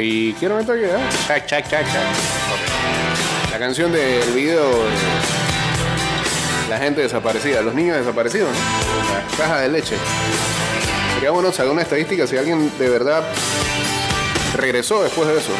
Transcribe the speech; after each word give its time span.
Country. 0.00 0.34
Quiero 0.38 0.56
meter 0.56 0.80
chac. 1.46 1.66
Ok. 1.66 3.50
La 3.50 3.58
canción 3.58 3.92
del 3.92 4.32
video 4.32 4.66
de 4.70 4.90
la 6.70 6.78
gente 6.78 7.02
desaparecida, 7.02 7.60
los 7.62 7.74
niños 7.74 7.98
desaparecidos. 7.98 8.50
La 8.52 9.36
caja 9.36 9.60
de 9.60 9.68
leche. 9.68 9.96
Sería 11.14 11.30
bueno 11.30 11.52
saber 11.52 11.72
una 11.72 11.82
estadística 11.82 12.26
si 12.26 12.36
alguien 12.36 12.72
de 12.78 12.88
verdad 12.88 13.22
regresó 14.56 15.02
después 15.02 15.28
de 15.28 15.38
eso. 15.38 15.52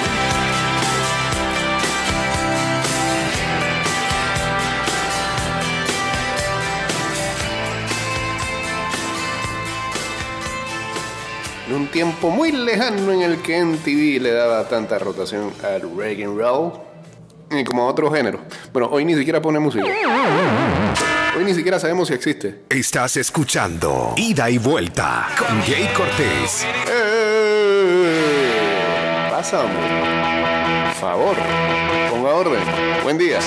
En 11.70 11.77
un 11.77 11.87
tiempo 11.87 12.30
muy 12.30 12.51
lejano 12.51 13.12
en 13.12 13.23
el 13.23 13.41
que 13.42 13.65
MTV 13.65 14.20
le 14.20 14.33
daba 14.33 14.66
tanta 14.69 14.98
rotación 14.98 15.52
al 15.62 15.83
reggae 15.97 16.24
and 16.24 16.37
roll 16.37 16.73
y 17.48 17.62
como 17.62 17.84
a 17.84 17.87
otro 17.87 18.11
género. 18.11 18.41
Bueno, 18.73 18.88
hoy 18.91 19.05
ni 19.05 19.15
siquiera 19.15 19.41
pone 19.41 19.61
música. 19.61 19.84
Hoy 21.38 21.45
ni 21.45 21.55
siquiera 21.55 21.78
sabemos 21.78 22.09
si 22.09 22.14
existe. 22.14 22.62
Estás 22.69 23.16
escuchando 23.19 24.14
Ida 24.16 24.51
y 24.51 24.59
Vuelta 24.59 25.28
con 25.38 25.62
Jay 25.62 25.88
Cortés. 25.95 26.66
¡Eh! 26.88 28.41
Pasa, 29.30 29.61
hombre. 29.61 29.87
Por 30.87 30.95
favor, 30.95 31.37
ponga 32.11 32.30
orden. 32.34 32.64
Buen 33.05 33.16
día. 33.16 33.39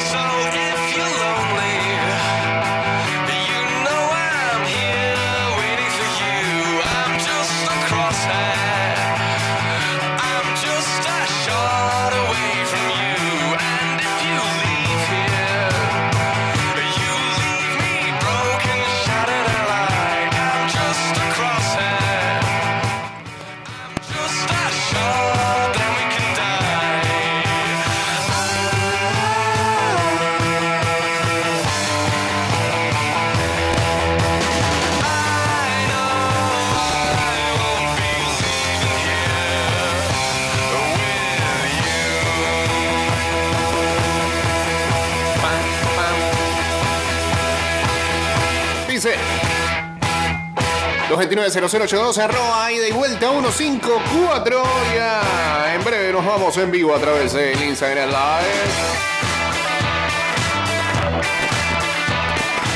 229-0082 51.35 52.17
arroba 52.19 52.71
y 52.71 52.91
vuelta 52.91 53.29
154 53.29 54.63
ya 54.93 55.73
en 55.73 55.83
breve 55.83 56.11
nos 56.11 56.23
vamos 56.23 56.55
en 56.57 56.69
vivo 56.69 56.95
a 56.95 56.99
través 56.99 57.33
del 57.33 57.59
Instagram 57.61 58.09
Live 58.09 58.53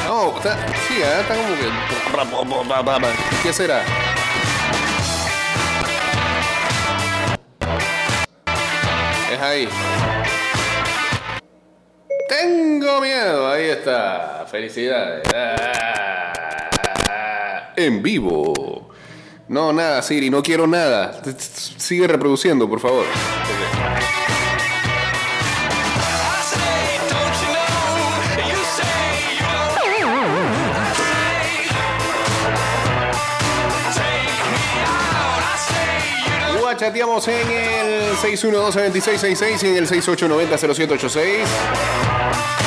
no 0.08 0.38
está, 0.38 0.58
sí, 0.88 0.96
¿eh? 0.96 1.22
está 1.22 1.36
como 1.36 1.50
que 1.56 1.70
¿qué 3.44 3.54
será? 3.54 3.84
es 9.32 9.40
ahí 9.40 9.70
tengo 12.28 13.00
miedo, 13.00 13.50
ahí 13.50 13.70
está. 13.70 14.46
Felicidades. 14.52 15.24
En 17.78 18.02
vivo. 18.02 18.90
No, 19.48 19.72
nada, 19.72 20.02
Siri, 20.02 20.32
no 20.32 20.42
quiero 20.42 20.66
nada. 20.66 21.22
Sigue 21.78 22.08
reproduciendo, 22.08 22.68
por 22.68 22.80
favor. 22.80 23.06
Chateamos 36.78 37.28
en 37.28 37.50
el 37.50 38.16
612-2666 38.18 39.64
y 39.64 39.68
en 39.68 39.78
el 39.78 39.88
6890-0786. 39.88 42.67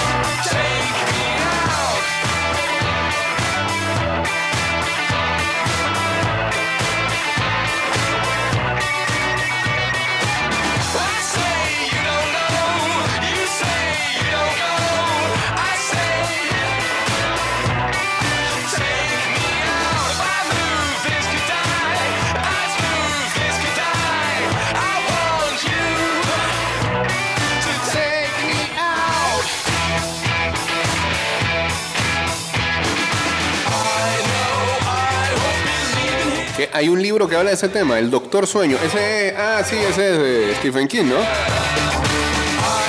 Hay 36.80 36.88
un 36.88 37.02
libro 37.02 37.28
que 37.28 37.36
habla 37.36 37.50
de 37.50 37.56
ese 37.56 37.68
tema, 37.68 37.98
El 37.98 38.10
Doctor 38.10 38.46
Sueño. 38.46 38.78
Ese 38.82 39.28
es, 39.28 39.34
ah, 39.36 39.62
sí, 39.62 39.76
ese 39.76 40.12
es 40.12 40.18
de 40.18 40.54
Stephen 40.54 40.88
King, 40.88 41.04
¿no? 41.04 41.16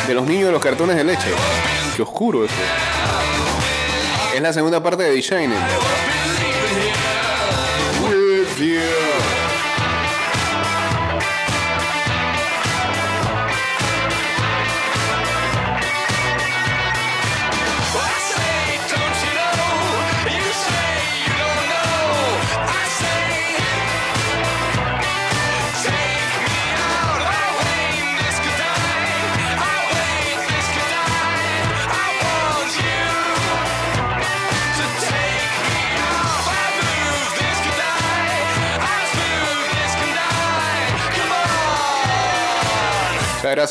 De 0.07 0.13
los 0.13 0.25
niños 0.25 0.45
de 0.45 0.53
los 0.53 0.61
cartones 0.61 0.95
de 0.95 1.03
leche. 1.03 1.27
Qué 1.97 2.01
oscuro 2.01 2.45
eso. 2.45 2.53
Es 4.33 4.41
la 4.41 4.53
segunda 4.53 4.81
parte 4.81 5.03
de 5.03 5.13
The 5.13 5.21
Shining. 5.21 5.59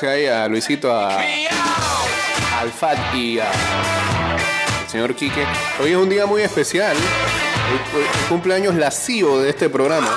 Ahí 0.09 0.27
a 0.27 0.49
Luisito, 0.49 0.93
a, 0.95 1.17
me 1.19 1.47
out. 1.49 2.61
al 2.61 2.71
Fat 2.71 3.15
y 3.15 3.39
a- 3.39 3.51
al 3.51 4.89
señor 4.89 5.15
Quique. 5.15 5.45
Hoy 5.83 5.91
es 5.93 5.97
un 5.97 6.09
día 6.09 6.27
muy 6.27 6.43
especial. 6.43 6.97
Hoy- 6.97 8.01
hoy 8.01 8.07
cumpleaños 8.29 8.75
la 8.75 8.91
CEO 8.91 9.39
de 9.41 9.51
este 9.51 9.69
programa. 9.69 10.11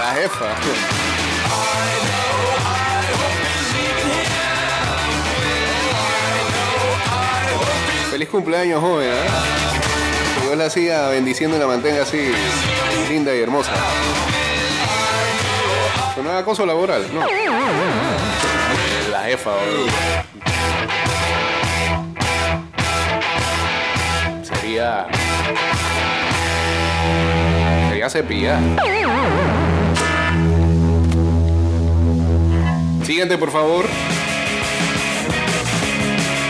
La 0.00 0.14
jefa. 0.14 0.54
Feliz 8.10 8.28
cumpleaños, 8.28 8.80
joven. 8.80 9.08
¿eh? 9.10 9.26
Que 10.40 10.46
Dios 10.46 10.56
la 10.56 10.70
siga 10.70 11.08
bendiciendo 11.10 11.56
y 11.56 11.60
la 11.60 11.66
mantenga 11.66 12.02
así 12.02 12.30
linda 13.08 13.34
y 13.34 13.40
hermosa. 13.40 13.72
Con 16.18 16.24
nueva 16.24 16.40
acoso 16.40 16.66
laboral, 16.66 17.06
no. 17.14 17.20
La 19.12 19.22
jefa, 19.22 19.52
boludo. 19.52 19.86
Sería. 24.42 25.06
Sería 27.88 28.10
cepilla. 28.10 28.58
Siguiente, 33.04 33.38
por 33.38 33.52
favor. 33.52 33.84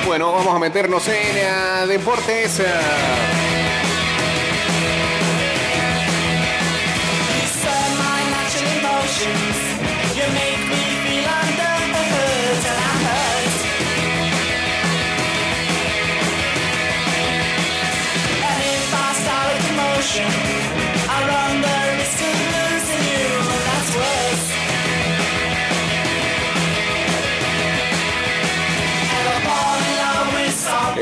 Bueno, 0.07 0.33
vamos 0.33 0.57
a 0.57 0.59
meternos 0.59 1.07
en 1.09 1.15
eh, 1.15 1.87
deportes. 1.89 2.61
eh. 2.61 3.48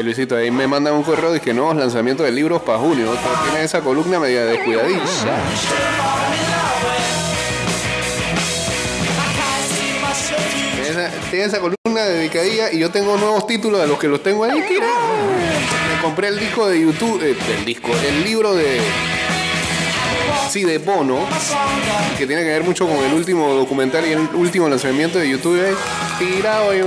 Luisito, 0.07 0.37
ahí 0.37 0.53
me 0.53 0.69
mandan 0.69 0.95
un 0.95 1.03
correo 1.03 1.33
de 1.33 1.41
que 1.41 1.53
nuevos 1.53 1.75
lanzamientos 1.75 2.25
de 2.25 2.31
libros 2.31 2.63
para 2.63 2.79
junio. 2.79 3.11
Tiene 3.43 3.65
esa 3.65 3.81
columna 3.81 4.21
media 4.21 4.45
descuidadita. 4.45 5.03
Tiene 11.31 11.47
esa, 11.47 11.59
columna 11.59 12.05
dedicadilla 12.05 12.73
y 12.73 12.79
yo 12.79 12.91
tengo 12.91 13.17
nuevos 13.17 13.47
títulos 13.47 13.81
de 13.81 13.87
los 13.87 13.99
que 13.99 14.09
los 14.09 14.23
tengo 14.23 14.45
ahí 14.45 14.63
tirados. 14.69 14.97
Me 15.95 16.03
compré 16.03 16.29
el 16.29 16.39
disco 16.39 16.69
de 16.69 16.81
YouTube, 16.81 17.23
eh, 17.23 17.37
el 17.59 17.65
disco, 17.65 17.91
el 18.07 18.25
libro 18.25 18.55
de. 18.55 18.81
Sí, 20.51 20.65
de 20.65 20.79
Bono, 20.79 21.19
que 22.17 22.27
tiene 22.27 22.43
que 22.43 22.49
ver 22.49 22.63
mucho 22.63 22.87
con 22.87 22.97
el 22.99 23.13
último 23.13 23.53
documental 23.55 24.07
y 24.07 24.13
el 24.13 24.21
último 24.35 24.69
lanzamiento 24.69 25.19
de 25.19 25.29
YouTube. 25.29 25.61
ahí, 25.61 25.75
tirado 26.19 26.71
ahí 26.71 26.83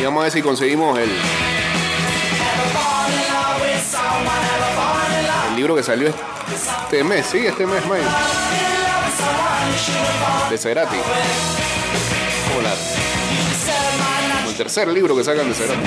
Y 0.00 0.04
vamos 0.04 0.20
a 0.20 0.24
ver 0.24 0.32
si 0.32 0.42
conseguimos 0.42 0.98
el, 0.98 1.10
el 5.48 5.56
libro 5.56 5.76
que 5.76 5.82
salió 5.82 6.12
este 6.52 7.04
mes, 7.04 7.26
sí, 7.26 7.46
este 7.46 7.64
mes, 7.66 7.82
fallen 7.84 8.06
de 10.50 10.58
Cerati. 10.58 10.96
Como, 12.60 14.50
el 14.50 14.56
tercer 14.56 14.88
libro 14.88 15.16
que 15.16 15.24
sacan 15.24 15.48
de 15.48 15.54
Cerati. 15.54 15.80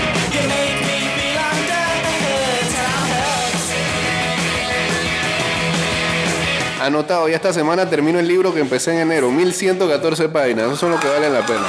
Anotado, 6.82 7.30
ya 7.30 7.36
esta 7.36 7.54
semana 7.54 7.90
termino 7.90 8.20
el 8.20 8.28
libro 8.28 8.54
que 8.54 8.60
empecé 8.60 8.92
en 8.92 9.00
enero, 9.00 9.32
1114 9.32 10.28
páginas, 10.30 10.66
eso 10.66 10.76
son 10.76 10.92
lo 10.92 11.00
que 11.00 11.08
valen 11.08 11.32
la 11.32 11.46
pena. 11.46 11.62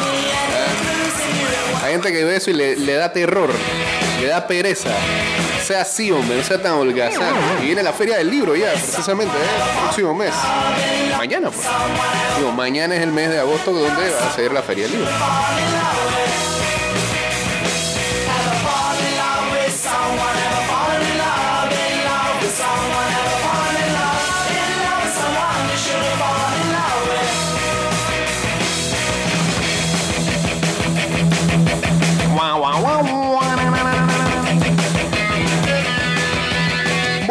Hay 1.85 1.93
gente 1.93 2.11
que 2.11 2.25
ve 2.25 2.37
eso 2.37 2.51
y 2.51 2.55
le, 2.55 2.77
le 2.77 2.95
da 2.95 3.13
terror, 3.13 3.51
le 4.21 4.27
da 4.27 4.47
pereza. 4.47 4.91
Sea 5.65 5.81
así, 5.81 6.11
hombre, 6.11 6.37
no 6.37 6.45
sea 6.45 6.61
tan 6.61 6.75
holgazán. 6.75 7.35
Y 7.63 7.67
viene 7.67 7.83
la 7.83 7.95
feria 7.95 8.19
del 8.19 8.31
libro 8.31 8.55
ya, 8.55 8.73
precisamente, 8.73 9.35
¿eh? 9.35 9.73
el 9.73 9.83
próximo 9.85 10.15
mes. 10.15 10.35
Mañana, 11.17 11.51
pues. 11.51 11.67
Digo, 12.37 12.53
mañana 12.53 12.97
es 12.97 13.01
el 13.01 13.13
mes 13.13 13.31
de 13.31 13.41
agosto 13.41 13.73
donde 13.73 14.11
va 14.11 14.27
a 14.27 14.35
ser 14.35 14.53
la 14.53 14.61
feria 14.61 14.85
del 14.85 14.93
libro. 14.93 15.11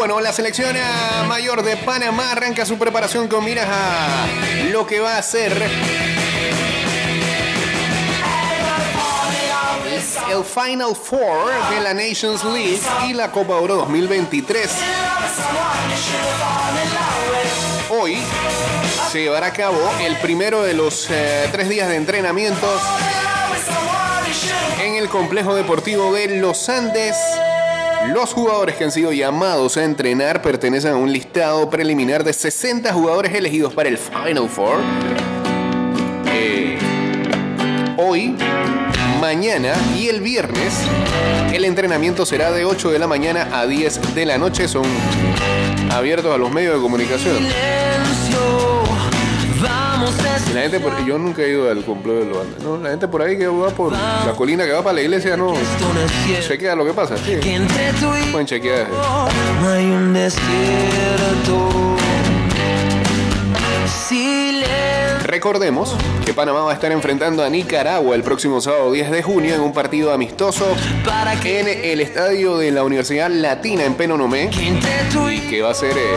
Bueno, 0.06 0.20
la 0.20 0.34
selección 0.34 0.76
mayor 1.30 1.64
de 1.64 1.78
Panamá 1.78 2.34
arranca 2.34 2.66
su 2.66 2.78
preparación 2.78 3.30
con 3.30 3.46
miras 3.46 3.70
a 3.72 4.28
lo 4.70 4.86
que 4.86 5.00
va 5.00 5.18
a 5.18 5.24
ser 5.24 5.54
el 10.30 10.44
Final 10.44 10.94
Four 10.94 11.70
de 11.70 11.80
la 11.80 11.94
Nations 11.94 12.44
League 12.44 12.82
y 13.08 13.14
la 13.14 13.32
Copa 13.32 13.56
Oro 13.56 13.76
2023. 13.76 14.70
Hoy 17.90 18.18
se 19.10 19.22
llevará 19.22 19.48
a 19.48 19.54
cabo 19.54 19.80
el 20.02 20.18
primero 20.18 20.64
de 20.64 20.74
los 20.74 21.10
eh, 21.12 21.48
tres 21.54 21.70
días 21.70 21.88
de 21.88 21.96
entrenamientos 21.96 22.82
en 24.84 24.96
el 24.96 25.08
complejo 25.08 25.56
deportivo 25.56 26.14
de 26.14 26.42
Los 26.42 26.68
Andes. 26.68 27.16
Los 28.12 28.34
jugadores 28.34 28.76
que 28.76 28.84
han 28.84 28.92
sido 28.92 29.12
llamados 29.12 29.78
a 29.78 29.84
entrenar 29.84 30.42
pertenecen 30.42 30.94
a 30.94 30.96
un 30.98 31.12
listado 31.12 31.70
preliminar 31.70 32.24
de 32.24 32.34
60 32.34 32.92
jugadores 32.94 33.34
elegidos 33.34 33.74
para 33.74 33.90
el 33.90 33.98
Final 33.98 34.50
Four. 34.50 34.80
Eh, 36.34 36.78
hoy, 37.98 38.36
mañana 39.22 39.74
y 39.98 40.10
el 40.10 40.22
viernes, 40.22 40.74
el 41.54 41.64
entrenamiento 41.66 42.26
será 42.26 42.52
de 42.52 42.66
8 42.66 42.92
de 42.92 43.00
la 43.00 43.08
mañana 43.08 43.48
a 43.54 43.66
10 43.66 44.16
de 44.16 44.26
la 44.26 44.38
noche. 44.38 44.68
Son 44.68 44.86
abiertos 45.92 46.34
a 46.34 46.38
los 46.38 46.52
medios 46.52 46.76
de 46.76 46.82
comunicación. 46.82 47.48
La 50.54 50.62
gente 50.62 50.80
por, 50.80 51.04
yo 51.04 51.18
nunca 51.18 51.42
he 51.42 51.50
ido 51.50 51.70
al 51.70 51.84
complejo 51.84 52.20
de 52.20 52.26
los 52.26 52.38
Andes. 52.38 52.64
No, 52.64 52.78
la 52.78 52.92
gente 52.92 53.08
por 53.08 53.22
ahí 53.24 53.38
que 53.38 53.48
va 53.48 53.70
por 53.70 53.92
la 53.92 54.34
colina 54.38 54.66
que 54.66 54.72
va 54.72 54.84
para 54.84 54.94
la 54.96 55.02
iglesia 55.02 55.36
no 55.36 55.54
chequea 56.48 56.76
lo 56.76 56.86
que 56.86 56.94
pasa. 56.94 57.18
sí. 57.18 57.38
Pueden 58.32 58.46
chequear. 58.46 58.88
no 59.62 59.70
hay 59.70 59.86
un 59.86 60.14
desierto. 60.14 61.98
Silencio. 64.08 64.94
Recordemos 65.24 65.96
que 66.26 66.34
Panamá 66.34 66.62
va 66.62 66.72
a 66.72 66.74
estar 66.76 66.92
enfrentando 66.92 67.44
a 67.44 67.50
Nicaragua 67.50 68.16
el 68.16 68.22
próximo 68.22 68.62
sábado 68.62 68.92
10 68.92 69.10
de 69.10 69.24
junio 69.24 69.56
en 69.56 69.62
un 69.62 69.74
partido 69.74 70.14
amistoso 70.14 70.68
en 71.44 71.68
el 71.68 72.02
estadio 72.02 72.58
de 72.58 72.72
la 72.72 72.84
Universidad 72.84 73.32
Latina 73.32 73.84
en 73.86 73.96
Penonomé, 73.96 74.52
y 74.54 75.40
que 75.50 75.62
va 75.62 75.72
a 75.72 75.74
ser 75.74 75.98
eh, 75.98 76.16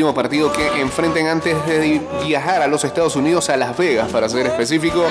último 0.00 0.14
partido 0.14 0.50
que 0.50 0.80
enfrenten 0.80 1.26
antes 1.26 1.54
de 1.66 2.00
viajar 2.24 2.62
a 2.62 2.66
los 2.66 2.84
Estados 2.84 3.16
Unidos, 3.16 3.50
a 3.50 3.58
Las 3.58 3.76
Vegas, 3.76 4.10
para 4.10 4.30
ser 4.30 4.46
específico, 4.46 5.04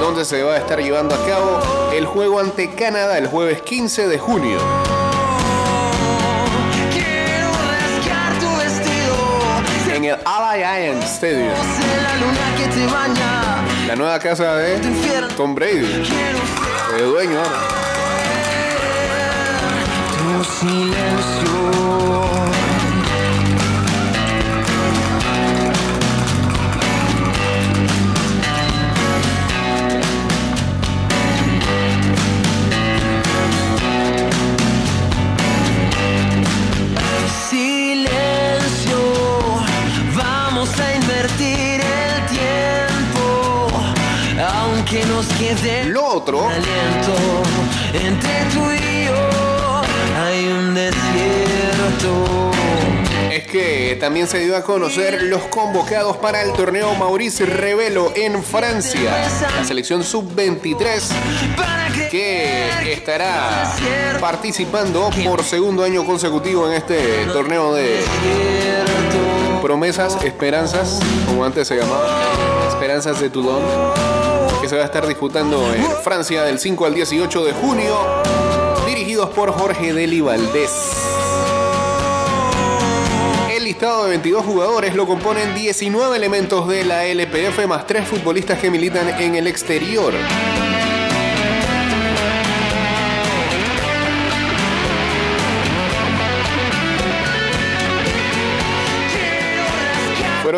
donde 0.00 0.24
se 0.24 0.42
va 0.42 0.54
a 0.54 0.56
estar 0.56 0.80
llevando 0.80 1.14
a 1.14 1.24
cabo 1.24 1.60
el 1.94 2.04
juego 2.04 2.40
ante 2.40 2.74
Canadá 2.74 3.16
el 3.16 3.28
jueves 3.28 3.62
15 3.62 4.08
de 4.08 4.18
junio. 4.18 4.58
En 9.94 10.04
el 10.04 10.16
Allianz 10.24 11.04
Stadium, 11.04 11.54
Sé 11.54 11.84
la 13.86 13.94
nueva 13.94 14.18
casa 14.18 14.56
de. 14.56 14.80
Tom 15.36 15.54
Brady, 15.54 16.02
el 16.98 17.06
dueño 17.06 17.38
ahora. 17.38 17.60
tu. 20.18 20.44
Silencio, 20.44 22.33
Lo 45.86 46.04
otro. 46.04 46.46
Aliento 46.48 47.14
entre 47.92 48.44
tú 48.52 48.70
y 48.72 49.06
yo. 49.06 49.82
Hay 50.20 50.46
un 50.46 50.74
desierto. 50.74 52.50
Es 53.30 53.46
que 53.46 53.96
también 54.00 54.26
se 54.26 54.38
dio 54.40 54.56
a 54.56 54.62
conocer 54.62 55.22
los 55.24 55.42
convocados 55.42 56.16
para 56.16 56.42
el 56.42 56.52
torneo 56.52 56.94
Maurice 56.94 57.46
Revelo 57.46 58.12
en 58.14 58.42
Francia. 58.42 59.28
La 59.56 59.64
selección 59.64 60.04
sub-23 60.04 61.02
para 61.56 61.88
que 62.10 62.92
estará 62.92 63.74
participando 64.20 65.10
por 65.24 65.42
segundo 65.42 65.84
año 65.84 66.04
consecutivo 66.04 66.68
en 66.68 66.74
este 66.74 67.26
torneo 67.32 67.74
de 67.74 68.00
promesas, 69.62 70.22
esperanzas, 70.22 71.00
como 71.26 71.44
antes 71.44 71.66
se 71.66 71.76
llamaba, 71.76 72.06
esperanzas 72.68 73.18
de 73.20 73.30
Toulon, 73.30 73.62
que 74.64 74.70
se 74.70 74.76
va 74.76 74.82
a 74.84 74.86
estar 74.86 75.06
disputando 75.06 75.74
en 75.74 75.84
Francia 76.02 76.42
del 76.42 76.58
5 76.58 76.86
al 76.86 76.94
18 76.94 77.44
de 77.44 77.52
junio, 77.52 77.94
dirigidos 78.86 79.28
por 79.28 79.52
Jorge 79.52 79.92
Deli 79.92 80.22
Valdés. 80.22 80.70
El 83.54 83.64
listado 83.64 84.04
de 84.04 84.10
22 84.10 84.42
jugadores 84.42 84.94
lo 84.94 85.06
componen 85.06 85.54
19 85.54 86.16
elementos 86.16 86.66
de 86.66 86.82
la 86.82 87.04
LPF 87.04 87.66
más 87.68 87.86
3 87.86 88.08
futbolistas 88.08 88.58
que 88.58 88.70
militan 88.70 89.20
en 89.20 89.34
el 89.34 89.48
exterior. 89.48 90.14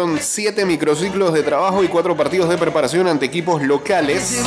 Son 0.06 0.20
siete 0.20 0.64
microciclos 0.64 1.34
de 1.34 1.42
trabajo 1.42 1.82
y 1.82 1.88
cuatro 1.88 2.16
partidos 2.16 2.48
de 2.48 2.56
preparación 2.56 3.08
ante 3.08 3.26
equipos 3.26 3.60
locales. 3.60 4.40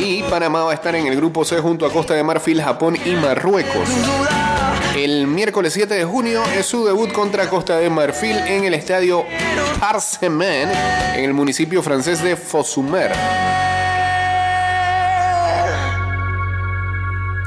Y 0.00 0.24
Panamá 0.24 0.64
va 0.64 0.72
a 0.72 0.74
estar 0.74 0.92
en 0.96 1.06
el 1.06 1.14
grupo 1.14 1.44
C 1.44 1.60
junto 1.60 1.86
a 1.86 1.92
Costa 1.92 2.14
de 2.14 2.24
Marfil, 2.24 2.60
Japón 2.60 2.98
y 3.04 3.10
Marruecos. 3.12 3.88
El 4.96 5.28
miércoles 5.28 5.72
7 5.72 5.94
de 5.94 6.04
junio 6.04 6.42
es 6.56 6.66
su 6.66 6.84
debut 6.84 7.12
contra 7.12 7.48
Costa 7.48 7.76
de 7.76 7.88
Marfil 7.88 8.38
en 8.38 8.64
el 8.64 8.74
estadio 8.74 9.24
Parsemen, 9.78 10.68
en 11.14 11.24
el 11.24 11.32
municipio 11.32 11.80
francés 11.80 12.24
de 12.24 12.34
Fosumer. 12.34 13.12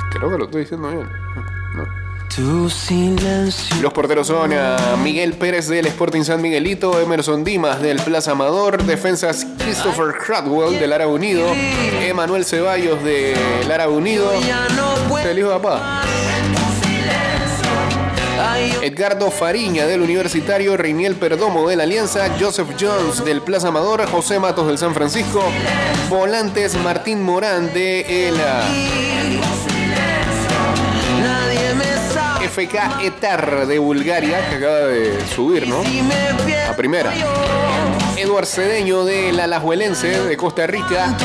Creo 0.09 0.31
que 0.31 0.37
lo 0.37 0.45
estoy 0.45 0.61
diciendo 0.61 0.87
bien. 0.87 1.09
No. 1.75 2.04
Los 2.37 3.93
porteros 3.93 4.27
son 4.27 4.51
ah, 4.53 4.97
Miguel 5.01 5.33
Pérez 5.33 5.69
del 5.69 5.85
Sporting 5.85 6.23
San 6.23 6.41
Miguelito, 6.41 6.99
Emerson 6.99 7.45
Dimas 7.45 7.81
del 7.81 7.97
Plaza 8.01 8.31
Amador, 8.31 8.83
defensas 8.83 9.47
Christopher 9.59 10.15
Cradwell 10.17 10.77
del 10.77 10.91
Árabe 10.91 11.13
Unido, 11.13 11.47
Emanuel 12.01 12.43
Ceballos 12.43 13.01
del 13.05 13.71
Árabe 13.71 13.93
Unido, 13.93 14.31
de 14.31 15.45
papá. 15.45 16.01
Edgardo 18.81 19.31
Fariña 19.31 19.85
del 19.85 20.01
Universitario, 20.01 20.75
Reiniel 20.75 21.15
Perdomo 21.15 21.69
del 21.69 21.79
Alianza, 21.79 22.35
Joseph 22.37 22.67
Jones 22.77 23.23
del 23.23 23.41
Plaza 23.41 23.69
Amador, 23.69 24.05
José 24.07 24.39
Matos 24.39 24.67
del 24.67 24.77
San 24.77 24.93
Francisco, 24.93 25.41
Volantes 26.09 26.75
Martín 26.75 27.21
Morán 27.23 27.73
de 27.73 28.27
el 28.27 28.35
FK 32.55 33.03
Etar 33.03 33.67
de 33.67 33.79
Bulgaria, 33.79 34.39
que 34.49 34.55
acaba 34.55 34.77
de 34.87 35.19
subir, 35.27 35.67
¿no? 35.67 35.81
A 36.69 36.73
primera. 36.73 37.11
Eduard 38.15 38.45
Cedeño 38.45 39.03
del 39.03 39.41
Alajuelense 39.41 40.23
de 40.23 40.37
Costa 40.37 40.65
Rica, 40.65 41.17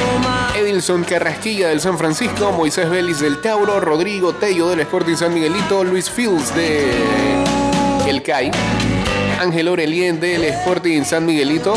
Edilson 0.56 1.04
Carrasquilla 1.04 1.68
del 1.68 1.80
San 1.80 1.99
Francisco, 1.99 2.50
Moisés 2.50 2.90
Vélez 2.90 3.20
del 3.20 3.40
Tauro, 3.40 3.78
Rodrigo 3.78 4.32
Tello 4.32 4.70
del 4.70 4.80
Sporting 4.80 5.14
San 5.14 5.32
Miguelito, 5.32 5.84
Luis 5.84 6.10
Fields 6.10 6.52
de 6.56 6.90
El 8.08 8.25
CAI, 8.25 8.50
Ángel 9.38 9.68
Orelien 9.68 10.18
del 10.18 10.42
Sporting 10.42 11.04
San 11.04 11.26
Miguelito. 11.26 11.75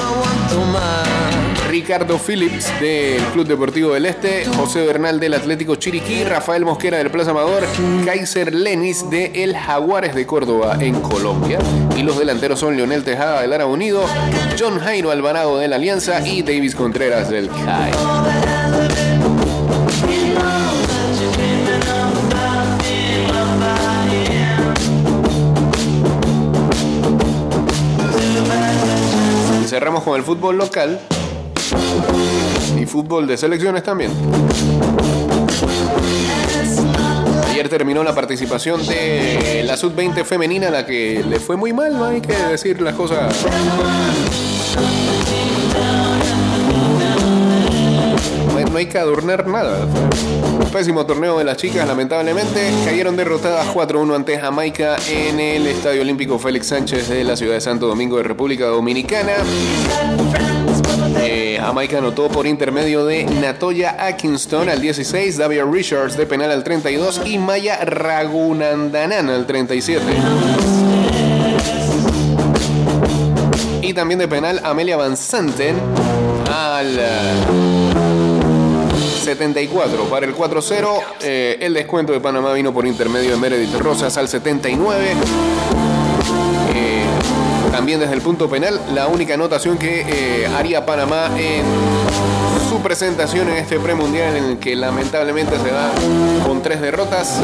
Ricardo 1.73 2.19
Phillips 2.19 2.67
del 2.79 3.19
Club 3.33 3.47
Deportivo 3.47 3.95
del 3.95 4.05
Este, 4.05 4.45
José 4.45 4.85
Bernal 4.85 5.19
del 5.19 5.33
Atlético 5.33 5.73
Chiriquí, 5.75 6.23
Rafael 6.23 6.63
Mosquera 6.63 6.99
del 6.99 7.09
Plaza 7.09 7.31
Amador, 7.31 7.63
Kaiser 8.05 8.53
Lenis 8.53 9.09
de 9.09 9.31
El 9.33 9.57
Jaguares 9.57 10.13
de 10.13 10.27
Córdoba 10.27 10.77
en 10.79 11.01
Colombia. 11.01 11.57
Y 11.97 12.03
los 12.03 12.19
delanteros 12.19 12.59
son 12.59 12.77
Leonel 12.77 13.03
Tejada 13.03 13.41
del 13.41 13.53
Ara 13.53 13.65
Unido, 13.65 14.05
John 14.59 14.77
Jairo 14.77 15.09
Alvarado 15.09 15.57
del 15.57 15.73
Alianza 15.73 16.21
y 16.27 16.43
Davis 16.43 16.75
Contreras 16.75 17.31
del 17.31 17.49
CAI. 17.49 17.91
Cerramos 29.65 30.03
con 30.03 30.15
el 30.15 30.23
fútbol 30.23 30.57
local 30.57 30.99
y 32.79 32.85
fútbol 32.85 33.27
de 33.27 33.37
selecciones 33.37 33.83
también. 33.83 34.11
Ayer 37.49 37.69
terminó 37.69 38.03
la 38.03 38.15
participación 38.15 38.85
de 38.87 39.63
la 39.65 39.77
sub-20 39.77 40.23
femenina, 40.23 40.69
la 40.69 40.85
que 40.85 41.23
le 41.27 41.39
fue 41.39 41.55
muy 41.55 41.71
mal, 41.71 41.93
no 41.93 42.05
hay 42.05 42.19
que 42.19 42.33
decir 42.33 42.81
las 42.81 42.95
cosas. 42.95 43.35
No 48.71 48.79
hay, 48.79 48.87
que 48.87 48.97
adornar 48.97 49.47
nada. 49.47 49.87
Pésimo 50.71 51.05
torneo 51.05 51.37
de 51.37 51.43
las 51.43 51.57
chicas, 51.57 51.87
lamentablemente. 51.87 52.71
Cayeron 52.83 53.15
derrotadas 53.15 53.67
4-1 53.67 54.15
ante 54.15 54.39
Jamaica 54.39 54.95
en 55.07 55.39
el 55.39 55.67
Estadio 55.67 56.01
Olímpico 56.01 56.39
Félix 56.39 56.67
Sánchez 56.67 57.07
de 57.07 57.23
la 57.23 57.35
ciudad 57.35 57.53
de 57.53 57.61
Santo 57.61 57.87
Domingo 57.87 58.17
de 58.17 58.23
República 58.23 58.65
Dominicana. 58.65 59.33
Eh, 61.21 61.57
Jamaica 61.59 61.97
anotó 61.97 62.29
por 62.29 62.47
intermedio 62.47 63.05
de 63.05 63.25
Natoya 63.25 63.95
Atkinson 63.99 64.69
al 64.69 64.81
16, 64.81 65.37
Davia 65.37 65.65
Richards 65.65 66.17
de 66.17 66.25
penal 66.25 66.51
al 66.51 66.63
32 66.63 67.21
y 67.25 67.37
Maya 67.37 67.83
Ragunandanan 67.85 69.29
al 69.29 69.45
37. 69.45 70.03
Y 73.81 73.93
también 73.93 74.19
de 74.19 74.27
penal 74.27 74.61
Amelia 74.63 74.97
Van 74.97 75.17
Santen 75.17 75.75
al 76.51 76.97
eh, 76.99 78.03
74. 79.23 80.05
Para 80.05 80.25
el 80.25 80.35
4-0, 80.35 81.01
eh, 81.21 81.57
el 81.61 81.73
descuento 81.73 82.11
de 82.13 82.19
Panamá 82.19 82.53
vino 82.53 82.73
por 82.73 82.85
intermedio 82.85 83.31
de 83.31 83.37
Meredith 83.37 83.75
Rosas 83.75 84.17
al 84.17 84.27
79. 84.27 85.15
También 87.83 87.99
desde 87.99 88.13
el 88.13 88.21
punto 88.21 88.49
penal, 88.49 88.79
la 88.93 89.07
única 89.07 89.33
anotación 89.33 89.77
que 89.77 90.05
eh, 90.07 90.47
haría 90.47 90.85
Panamá 90.85 91.29
en 91.37 91.65
su 92.69 92.81
presentación 92.81 93.49
en 93.49 93.55
este 93.55 93.77
premundial 93.77 94.37
en 94.37 94.43
el 94.45 94.57
que 94.57 94.73
lamentablemente 94.73 95.57
se 95.59 95.69
va 95.69 95.91
con 96.47 96.61
tres 96.61 96.79
derrotas. 96.79 97.41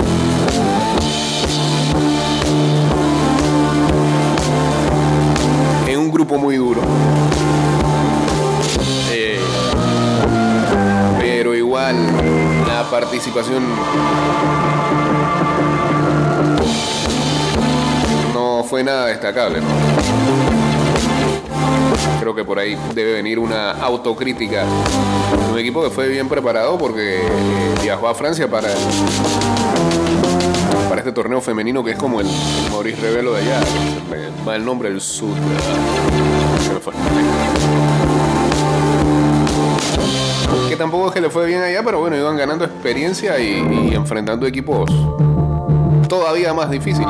En 5.86 6.00
un 6.00 6.10
grupo 6.10 6.38
muy 6.38 6.56
duro. 6.56 6.80
Eh, 9.12 9.42
pero 11.20 11.54
igual 11.54 11.98
la 12.66 12.90
participación 12.90 13.62
no 18.34 18.64
fue 18.64 18.86
nada 18.86 19.08
destacable. 19.08 19.60
Creo 22.20 22.36
que 22.36 22.44
por 22.44 22.60
ahí 22.60 22.78
debe 22.94 23.14
venir 23.14 23.40
una 23.40 23.72
autocrítica. 23.72 24.66
Un 25.52 25.58
equipo 25.58 25.84
que 25.84 25.90
fue 25.90 26.08
bien 26.08 26.28
preparado 26.28 26.78
porque 26.78 27.22
eh, 27.22 27.76
viajó 27.82 28.08
a 28.08 28.16
Francia 28.16 28.50
para, 28.50 28.70
para 30.88 31.02
este 31.02 31.12
torneo 31.12 31.42
femenino 31.42 31.84
que 31.84 31.92
es 31.92 31.98
como 31.98 32.22
el, 32.22 32.28
el 32.28 32.72
Maurice 32.72 33.02
Revelo 33.02 33.34
de 33.34 33.42
allá. 33.42 33.62
Va 34.48 34.56
el 34.56 34.66
nombre 34.66 34.90
me 34.90 35.00
fue. 36.80 36.94
Que 40.68 40.76
tampoco 40.76 41.08
es 41.08 41.14
que 41.14 41.22
le 41.22 41.30
fue 41.30 41.46
bien 41.46 41.62
allá, 41.62 41.82
pero 41.84 42.00
bueno, 42.00 42.16
iban 42.16 42.38
ganando 42.38 42.66
experiencia 42.66 43.40
y 43.40 43.94
enfrentando 43.94 44.46
equipos 44.46 44.90
todavía 46.10 46.54
más 46.54 46.70
difíciles. 46.70 47.08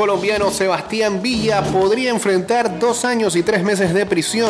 Colombiano 0.00 0.50
Sebastián 0.50 1.20
Villa 1.20 1.62
podría 1.62 2.08
enfrentar 2.08 2.78
dos 2.78 3.04
años 3.04 3.36
y 3.36 3.42
tres 3.42 3.62
meses 3.62 3.92
de 3.92 4.06
prisión. 4.06 4.48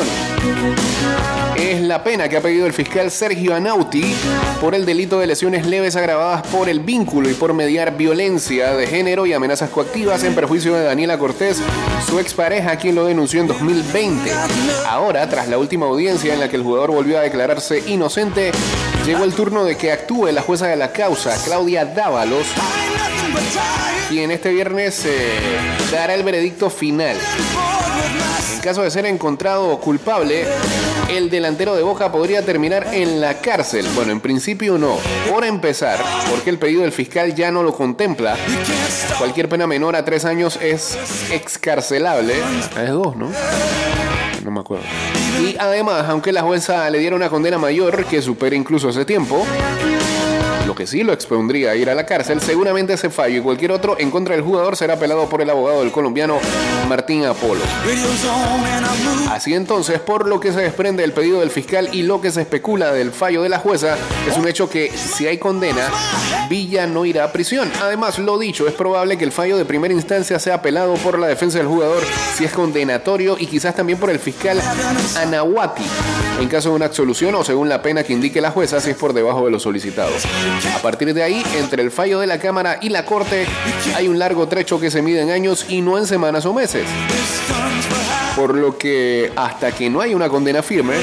es 1.57 1.81
la 1.81 2.05
pena 2.05 2.29
que 2.29 2.37
ha 2.37 2.41
pedido 2.41 2.67
el 2.67 2.73
fiscal 2.73 3.11
Sergio 3.11 3.53
Anauti 3.57 4.15
por 4.61 4.77
el 4.77 4.87
delito 4.87 5.19
de 5.19 5.27
lesiones 5.27 5.67
leves 5.67 5.97
agravadas 5.97 6.47
por 6.47 6.69
el 6.69 6.79
vínculo 6.79 7.29
y 7.29 7.35
por 7.35 7.53
mediar 7.53 7.97
violencia 7.97 8.77
de 8.77 8.87
género 8.87 9.27
y 9.27 9.33
amenazas 9.33 9.71
coactivas 9.71 10.23
en 10.23 10.37
perjuicio 10.37 10.73
de 10.75 10.85
Daniela 10.85 11.19
Cortés, 11.19 11.61
su 12.09 12.21
expareja, 12.21 12.77
quien 12.77 12.95
lo 12.95 13.07
denunció 13.07 13.41
en 13.41 13.49
2020. 13.49 14.31
Ahora, 14.87 15.29
tras 15.29 15.49
la 15.49 15.59
última 15.59 15.87
audiencia 15.87 16.33
en 16.33 16.39
la 16.39 16.49
que 16.49 16.55
el 16.55 16.63
jugador 16.63 16.93
volvió 16.93 17.19
a 17.19 17.23
declararse 17.23 17.83
inocente, 17.89 18.53
llegó 19.05 19.25
el 19.25 19.35
turno 19.35 19.65
de 19.65 19.77
que 19.77 19.91
actúe 19.91 20.29
la 20.31 20.43
jueza 20.43 20.69
de 20.69 20.77
la 20.77 20.93
causa, 20.93 21.37
Claudia 21.45 21.87
Dávalos, 21.87 22.47
quien 24.09 24.31
este 24.31 24.51
viernes 24.51 25.05
eh, 25.07 25.39
dará 25.93 26.15
el 26.15 26.23
veredicto 26.23 26.69
final. 26.71 27.17
En 28.55 28.61
caso 28.61 28.83
de 28.83 28.91
ser 28.91 29.07
encontrado 29.07 29.79
culpable, 29.79 30.45
el 31.09 31.31
delantero 31.31 31.75
de 31.75 31.83
Boca 31.83 32.13
podría 32.13 32.45
terminar 32.45 32.89
en 32.93 33.21
la 33.21 33.41
cárcel. 33.41 33.87
Bueno, 33.95 34.13
en 34.13 34.21
principio 34.21 34.77
no. 34.79 34.99
Por 35.31 35.45
empezar, 35.45 35.99
porque 36.29 36.51
el 36.51 36.59
pedido 36.59 36.83
del 36.83 36.93
fiscal 36.93 37.35
ya 37.35 37.51
no 37.51 37.63
lo 37.63 37.73
contempla. 37.73 38.37
Cualquier 39.19 39.49
pena 39.49 39.67
menor 39.67 39.97
a 39.97 40.05
tres 40.05 40.25
años 40.25 40.59
es 40.61 40.99
excarcelable. 41.31 42.35
Ah, 42.77 42.83
Es 42.83 42.91
dos, 42.91 43.17
¿no? 43.17 43.31
No 44.45 44.51
me 44.51 44.61
acuerdo. 44.61 44.85
Y 45.41 45.57
además, 45.59 46.05
aunque 46.09 46.33
la 46.33 46.43
jueza 46.43 46.89
le 46.91 46.99
diera 46.99 47.17
una 47.17 47.29
condena 47.31 47.59
mayor 47.59 48.05
que 48.07 48.21
supere 48.21 48.57
incluso 48.57 48.89
ese 48.91 49.05
tiempo, 49.05 49.45
lo 50.71 50.77
que 50.77 50.87
sí 50.87 51.03
lo 51.03 51.13
expondría 51.13 51.73
a 51.73 51.75
ir 51.75 51.91
a 51.91 51.97
la 51.97 52.07
cárcel, 52.07 52.41
seguramente 52.41 52.93
ese 52.93 53.11
fallo 53.11 53.39
y 53.39 53.41
cualquier 53.41 53.73
otro 53.73 53.97
en 53.99 54.09
contra 54.09 54.37
del 54.37 54.45
jugador 54.45 54.77
será 54.77 54.95
apelado 54.95 55.29
por 55.29 55.43
el 55.43 55.51
abogado 55.51 55.81
del 55.81 55.91
colombiano 55.91 56.39
Martín 56.89 57.25
Apolo. 57.25 57.61
Así 59.29 59.53
entonces, 59.53 59.99
por 59.99 60.29
lo 60.29 60.39
que 60.39 60.53
se 60.53 60.61
desprende 60.61 61.03
del 61.03 61.13
pedido 61.13 61.41
del 61.41 61.51
fiscal 61.51 61.89
y 61.93 62.03
lo 62.03 62.21
que 62.21 62.31
se 62.31 62.43
especula 62.43 62.93
del 62.93 63.11
fallo 63.11 63.43
de 63.43 63.49
la 63.49 63.59
jueza, 63.59 63.97
es 64.29 64.37
un 64.37 64.47
hecho 64.47 64.71
que 64.71 64.93
si 64.93 65.27
hay 65.27 65.39
condena, 65.39 65.89
Villa 66.49 66.87
no 66.87 67.05
irá 67.05 67.25
a 67.25 67.33
prisión. 67.33 67.69
Además, 67.83 68.21
lo 68.21 68.39
dicho, 68.39 68.69
es 68.69 68.75
probable 68.75 69.19
que 69.19 69.25
el 69.25 69.33
fallo 69.33 69.57
de 69.57 69.65
primera 69.65 69.93
instancia 69.93 70.39
sea 70.39 70.55
apelado 70.55 70.95
por 70.95 71.19
la 71.19 71.27
defensa 71.27 71.59
del 71.59 71.67
jugador 71.67 72.05
si 72.37 72.45
es 72.45 72.53
condenatorio 72.53 73.37
y 73.39 73.47
quizás 73.47 73.75
también 73.75 73.99
por 73.99 74.11
el 74.11 74.21
fiscal 74.21 74.61
Anahuati, 75.17 75.85
en 76.41 76.49
caso 76.49 76.69
de 76.69 76.77
una 76.77 76.87
absolución 76.87 77.35
o 77.35 77.43
según 77.43 77.69
la 77.69 77.83
pena 77.83 78.05
que 78.05 78.13
indique 78.13 78.41
la 78.41 78.53
jueza 78.53 78.81
si 78.81 78.91
es 78.91 78.97
por 78.97 79.13
debajo 79.13 79.45
de 79.45 79.51
lo 79.51 79.59
solicitado. 79.59 80.13
A 80.75 80.83
partir 80.83 81.13
de 81.15 81.23
ahí, 81.23 81.43
entre 81.59 81.83
el 81.83 81.91
fallo 81.91 82.21
de 82.21 82.27
la 82.27 82.39
Cámara 82.39 82.79
y 82.81 82.89
la 82.89 83.05
Corte, 83.05 83.47
hay 83.95 84.09
un 84.09 84.19
largo 84.19 84.47
trecho 84.49 84.81
que 84.81 84.91
se 84.91 85.03
mide 85.03 85.21
en 85.21 85.31
años 85.31 85.67
y 85.69 85.81
no 85.81 85.99
en 85.99 86.07
semanas 86.07 86.47
o 86.47 86.53
meses. 86.53 86.87
Por 88.37 88.55
lo 88.55 88.79
que 88.79 89.33
hasta 89.37 89.73
que 89.73 89.91
no 89.91 90.01
haya 90.01 90.15
una 90.17 90.29
condena 90.29 90.63
firme, 90.63 90.95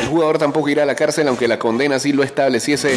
el 0.00 0.08
jugador 0.08 0.38
tampoco 0.38 0.68
irá 0.68 0.82
a 0.82 0.86
la 0.86 0.94
cárcel, 0.94 1.28
aunque 1.28 1.48
la 1.48 1.58
condena 1.58 1.98
sí 1.98 2.12
lo 2.12 2.22
estableciese, 2.22 2.96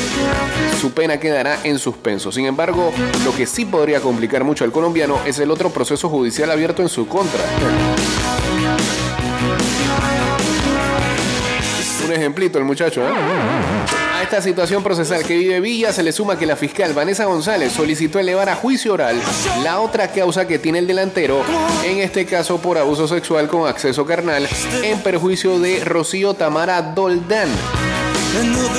su 0.82 0.92
pena 0.92 1.20
quedará 1.20 1.60
en 1.64 1.80
suspenso. 1.80 2.32
Sin 2.32 2.46
embargo, 2.46 2.92
lo 3.24 3.34
que 3.36 3.46
sí 3.46 3.66
podría 3.66 4.02
complicar 4.02 4.44
mucho 4.44 4.64
al 4.64 4.72
colombiano 4.72 5.20
es 5.26 5.40
el 5.40 5.52
otro 5.52 5.70
proceso 5.70 6.10
judicial 6.10 6.52
abierto 6.52 6.82
en 6.82 6.90
su 6.90 7.08
contra. 7.08 7.42
Un 12.06 12.12
ejemplito 12.12 12.60
el 12.60 12.66
muchacho, 12.66 13.02
¿eh? 13.02 13.12
Esta 14.26 14.42
situación 14.42 14.82
procesal 14.82 15.24
que 15.24 15.38
vive 15.38 15.60
Villa 15.60 15.94
se 15.94 16.02
le 16.02 16.12
suma 16.12 16.36
que 16.36 16.48
la 16.48 16.56
fiscal 16.56 16.94
Vanessa 16.94 17.26
González 17.26 17.72
solicitó 17.72 18.18
elevar 18.18 18.50
a 18.50 18.56
juicio 18.56 18.96
oral 18.96 19.22
la 19.64 19.80
otra 19.80 20.08
causa 20.12 20.48
que 20.48 20.58
tiene 20.58 20.80
el 20.80 20.88
delantero, 20.88 21.44
en 21.84 22.00
este 22.00 22.26
caso 22.26 22.58
por 22.58 22.80
abuso 22.80 23.08
sexual 23.08 23.48
con 23.48 23.70
acceso 23.70 24.04
carnal, 24.04 24.50
en 24.82 25.00
perjuicio 25.04 25.60
de 25.60 25.86
Rocío 25.86 26.34
Tamara 26.34 26.82
Doldán. 26.82 27.50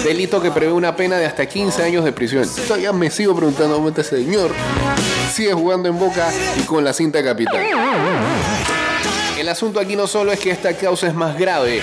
Delito 0.02 0.42
que 0.42 0.50
prevé 0.50 0.72
una 0.72 0.96
pena 0.96 1.16
de 1.16 1.26
hasta 1.26 1.46
15 1.46 1.80
años 1.80 2.04
de 2.04 2.10
prisión. 2.10 2.44
Todavía 2.66 2.92
me 2.92 3.08
sigo 3.08 3.36
preguntando 3.36 3.76
cómo 3.76 3.90
este 3.90 4.02
señor 4.02 4.50
sigue 5.32 5.52
jugando 5.52 5.88
en 5.88 5.96
boca 5.96 6.28
y 6.58 6.62
con 6.62 6.82
la 6.82 6.92
cinta 6.92 7.22
capital. 7.22 7.64
El 9.38 9.48
asunto 9.48 9.78
aquí 9.78 9.94
no 9.94 10.08
solo 10.08 10.32
es 10.32 10.40
que 10.40 10.50
esta 10.50 10.72
causa 10.72 11.06
es 11.06 11.14
más 11.14 11.38
grave 11.38 11.82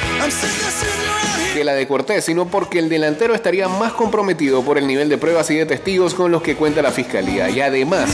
que 1.53 1.63
la 1.63 1.73
de 1.73 1.87
Cortés, 1.87 2.25
sino 2.25 2.47
porque 2.47 2.79
el 2.79 2.89
delantero 2.89 3.35
estaría 3.35 3.67
más 3.67 3.93
comprometido 3.93 4.63
por 4.63 4.79
el 4.79 4.87
nivel 4.87 5.07
de 5.07 5.19
pruebas 5.19 5.51
y 5.51 5.55
de 5.55 5.67
testigos 5.67 6.15
con 6.15 6.31
los 6.31 6.41
que 6.41 6.55
cuenta 6.55 6.81
la 6.81 6.91
fiscalía. 6.91 7.49
Y 7.51 7.61
además, 7.61 8.09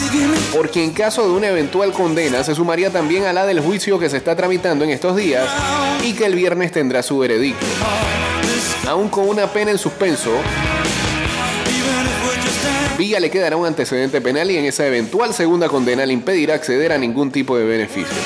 porque 0.54 0.84
en 0.84 0.91
caso 0.91 1.23
de 1.23 1.34
una 1.34 1.47
eventual 1.47 1.93
condena 1.93 2.43
se 2.43 2.54
sumaría 2.54 2.89
también 2.89 3.25
a 3.25 3.34
la 3.34 3.45
del 3.45 3.62
juicio 3.62 3.97
que 3.97 4.10
se 4.10 4.17
está 4.17 4.36
tramitando 4.36 4.84
en 4.84 4.89
estos 4.89 5.15
días 5.15 5.47
y 6.04 6.13
que 6.13 6.25
el 6.25 6.36
viernes 6.36 6.73
tendrá 6.73 7.02
su 7.02 7.17
veredicto. 7.17 7.65
Aún 8.88 9.08
con 9.08 9.30
una 9.30 9.47
pena 9.47 9.71
en 9.71 9.78
suspenso, 9.78 10.32
Villa 12.97 13.21
le 13.21 13.30
quedará 13.30 13.56
un 13.56 13.65
antecedente 13.65 14.19
penal 14.19 14.52
y 14.52 14.58
en 14.58 14.65
esa 14.65 14.86
eventual 14.86 15.34
segunda 15.34 15.69
condena 15.69 16.06
le 16.06 16.12
impedirá 16.12 16.56
acceder 16.56 16.91
a 16.91 16.97
ningún 16.97 17.32
tipo 17.32 17.58
de 17.58 17.63
beneficio. 17.63 18.17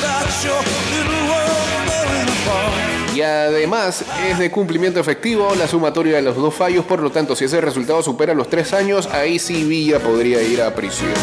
Además 3.23 4.03
es 4.29 4.39
de 4.39 4.51
cumplimiento 4.51 4.99
efectivo 4.99 5.53
la 5.55 5.67
sumatoria 5.67 6.17
de 6.17 6.21
los 6.21 6.35
dos 6.35 6.53
fallos, 6.53 6.85
por 6.85 7.01
lo 7.01 7.11
tanto, 7.11 7.35
si 7.35 7.45
ese 7.45 7.61
resultado 7.61 8.03
supera 8.03 8.33
los 8.33 8.49
tres 8.49 8.73
años, 8.73 9.07
ahí 9.07 9.39
sí 9.39 9.63
Villa 9.63 9.99
podría 9.99 10.41
ir 10.41 10.61
a 10.61 10.73
prisión. 10.75 11.13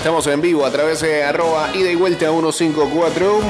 Estamos 0.00 0.26
en 0.28 0.40
vivo 0.40 0.64
a 0.64 0.70
través 0.70 1.02
de 1.02 1.22
arroba 1.22 1.76
ida 1.76 1.90
y 1.90 1.94
vuelta 1.94 2.30
154. 2.30 3.40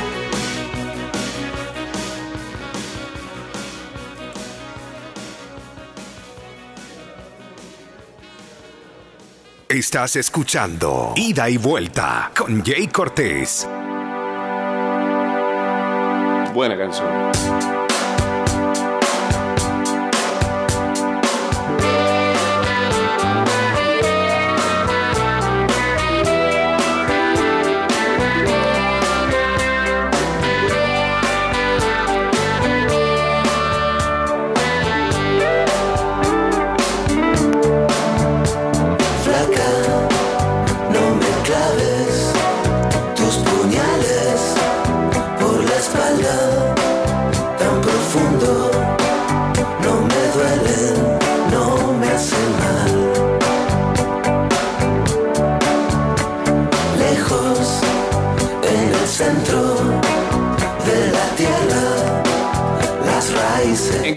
Estás 9.69 10.17
escuchando 10.17 11.13
Ida 11.15 11.49
y 11.49 11.57
Vuelta 11.57 12.33
con 12.37 12.65
Jay 12.65 12.89
Cortés. 12.89 13.69
Buena 16.53 16.77
canción. 16.77 17.90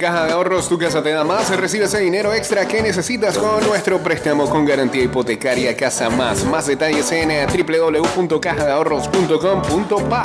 Caja 0.04 0.26
de 0.26 0.34
Ahorros, 0.34 0.68
tu 0.68 0.78
casa 0.78 1.02
te 1.02 1.14
da 1.14 1.24
más. 1.24 1.50
Recibe 1.56 1.86
ese 1.86 2.00
dinero 2.00 2.34
extra 2.34 2.68
que 2.68 2.82
necesitas 2.82 3.38
con 3.38 3.66
nuestro 3.66 4.00
préstamo 4.00 4.50
con 4.50 4.66
garantía 4.66 5.04
hipotecaria 5.04 5.78
Casa 5.78 6.10
Más. 6.10 6.44
Más 6.44 6.68
detalles 6.68 7.10
en 7.14 7.32
eh, 7.32 7.48
www.cajadeahorros.com.pa. 7.48 10.24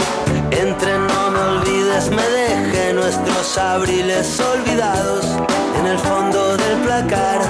Entre 0.50 0.98
no 0.98 1.30
me 1.30 1.38
olvides, 1.38 2.10
me 2.10 2.28
dejé 2.28 2.92
nuestros 2.92 3.56
abriles 3.56 4.40
olvidados 4.40 5.24
en 5.78 5.86
el 5.86 5.98
fondo 6.00 6.56
del 6.56 6.78
placar 6.78 7.40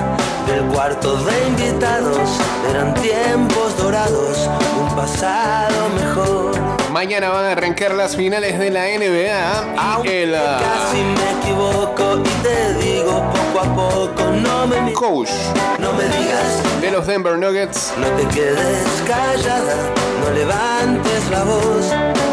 del 0.46 0.64
cuarto 0.64 1.16
de 1.24 1.46
invitados. 1.46 2.28
Eran 2.68 2.92
tiempos 2.92 3.74
dorados, 3.78 4.50
un 4.78 4.94
pasado 4.94 5.88
mejor. 5.96 6.57
Mañana 6.98 7.28
van 7.28 7.44
a 7.44 7.52
arrancar 7.52 7.94
las 7.94 8.16
finales 8.16 8.58
de 8.58 8.70
la 8.70 8.86
NBA 8.86 9.72
y 9.72 9.78
Aunque 9.78 10.24
el 10.24 10.32
casi 10.32 10.96
me 10.96 11.30
equivoco 11.38 12.18
y 12.18 12.42
te 12.42 12.74
digo 12.74 13.22
poco 13.32 13.60
a 13.60 13.76
poco, 13.76 14.22
no 14.32 14.66
me 14.66 14.92
coach. 14.94 15.30
no 15.78 15.92
me 15.92 16.02
digas, 16.02 16.80
de 16.80 16.90
los 16.90 17.06
Denver 17.06 17.38
Nuggets. 17.38 17.92
No 17.98 18.08
te 18.08 18.26
quedes 18.34 18.88
callada, 19.06 19.76
no 20.24 20.30
levantes 20.32 21.30
la 21.30 21.44
voz, 21.44 21.86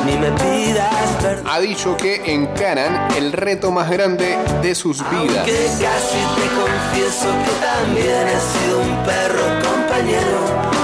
ni 0.03 0.17
me 0.17 0.31
pidas 0.31 1.11
perdón. 1.21 1.45
ha 1.47 1.59
dicho 1.59 1.95
que 1.95 2.33
encaran 2.33 3.09
el 3.15 3.33
reto 3.33 3.69
más 3.69 3.87
grande 3.91 4.35
de 4.63 4.73
sus 4.73 5.07
vidas. 5.11 5.45
Que 5.45 5.67
casi 5.79 6.17
te 6.37 6.47
confieso 6.55 7.27
que 7.45 7.51
también 7.63 8.27
he 8.29 8.39
sido 8.39 8.79
un 8.79 9.03
perro 9.03 9.45
compañero, 9.61 10.74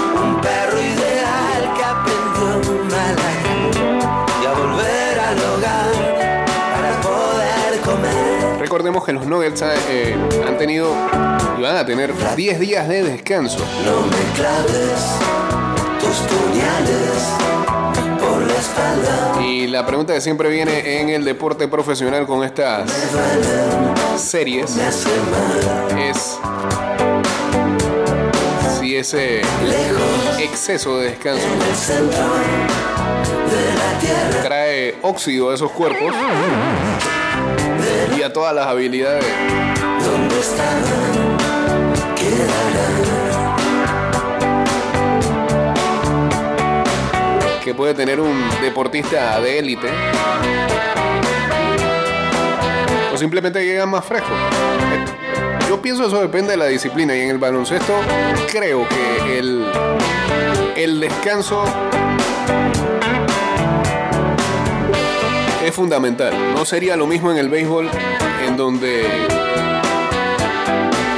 Recordemos 8.82 9.06
que 9.06 9.14
los 9.14 9.28
Nuggets 9.28 9.62
ah, 9.62 9.74
eh, 9.92 10.16
han 10.48 10.58
tenido 10.58 10.92
y 11.56 11.62
van 11.62 11.78
a 11.78 11.86
tener 11.86 12.12
10 12.36 12.60
días 12.60 12.88
de 12.88 13.04
descanso. 13.04 13.60
No 13.86 14.08
me 14.08 14.34
claves 14.34 15.20
tus 16.00 16.18
puñales 16.22 17.30
por 18.20 18.42
la 18.42 18.54
espalda. 18.56 19.40
Y 19.40 19.68
la 19.68 19.86
pregunta 19.86 20.16
que 20.16 20.22
siempre 20.22 20.50
viene 20.50 21.00
en 21.00 21.10
el 21.10 21.24
deporte 21.24 21.68
profesional 21.68 22.26
con 22.26 22.44
estas 22.44 22.92
series 24.18 24.76
es 24.76 26.40
si 28.80 28.96
ese 28.98 29.42
exceso 30.40 30.98
de 30.98 31.12
descanso 31.12 31.46
en 31.46 31.62
de 34.92 34.98
óxido 35.02 35.52
a 35.52 35.56
esos 35.56 35.72
cuerpos 35.72 36.14
y 38.18 38.22
a 38.22 38.34
todas 38.34 38.54
las 38.54 38.68
habilidades. 38.68 39.26
Que 47.64 47.74
puede 47.74 47.94
tener 47.94 48.20
un 48.20 48.50
deportista 48.62 49.40
de 49.40 49.60
élite. 49.60 49.88
O 53.14 53.18
simplemente 53.18 53.64
llegan 53.64 53.90
más 53.90 54.04
frescos. 54.04 54.32
Yo 55.70 55.82
pienso 55.82 56.08
eso 56.08 56.20
depende 56.22 56.52
de 56.52 56.58
la 56.58 56.66
disciplina. 56.66 57.16
Y 57.16 57.22
en 57.22 57.30
el 57.30 57.38
baloncesto 57.38 57.94
creo 58.52 58.88
que 58.90 59.40
el, 59.40 59.66
el 60.76 61.00
descanso 61.00 61.64
fundamental. 65.72 66.34
No 66.54 66.66
sería 66.66 66.96
lo 66.96 67.08
mismo 67.08 67.32
en 67.32 67.38
el 67.38 67.50
béisbol 67.50 67.90
en 68.48 68.58
donde 68.58 69.06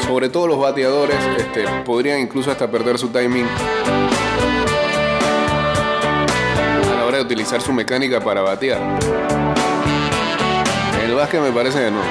sobre 0.07 0.29
todo 0.29 0.47
los 0.47 0.59
bateadores 0.59 1.17
este, 1.37 1.65
podrían 1.85 2.19
incluso 2.19 2.51
hasta 2.51 2.69
perder 2.69 2.99
su 2.99 3.09
timing 3.09 3.47
a 6.91 6.95
la 6.95 7.05
hora 7.05 7.17
de 7.17 7.23
utilizar 7.23 7.61
su 7.61 7.73
mecánica 7.73 8.19
para 8.19 8.41
batear. 8.41 8.79
El 11.03 11.15
básquet 11.15 11.41
me 11.41 11.51
parece 11.51 11.79
que 11.79 11.91
no. 11.91 12.01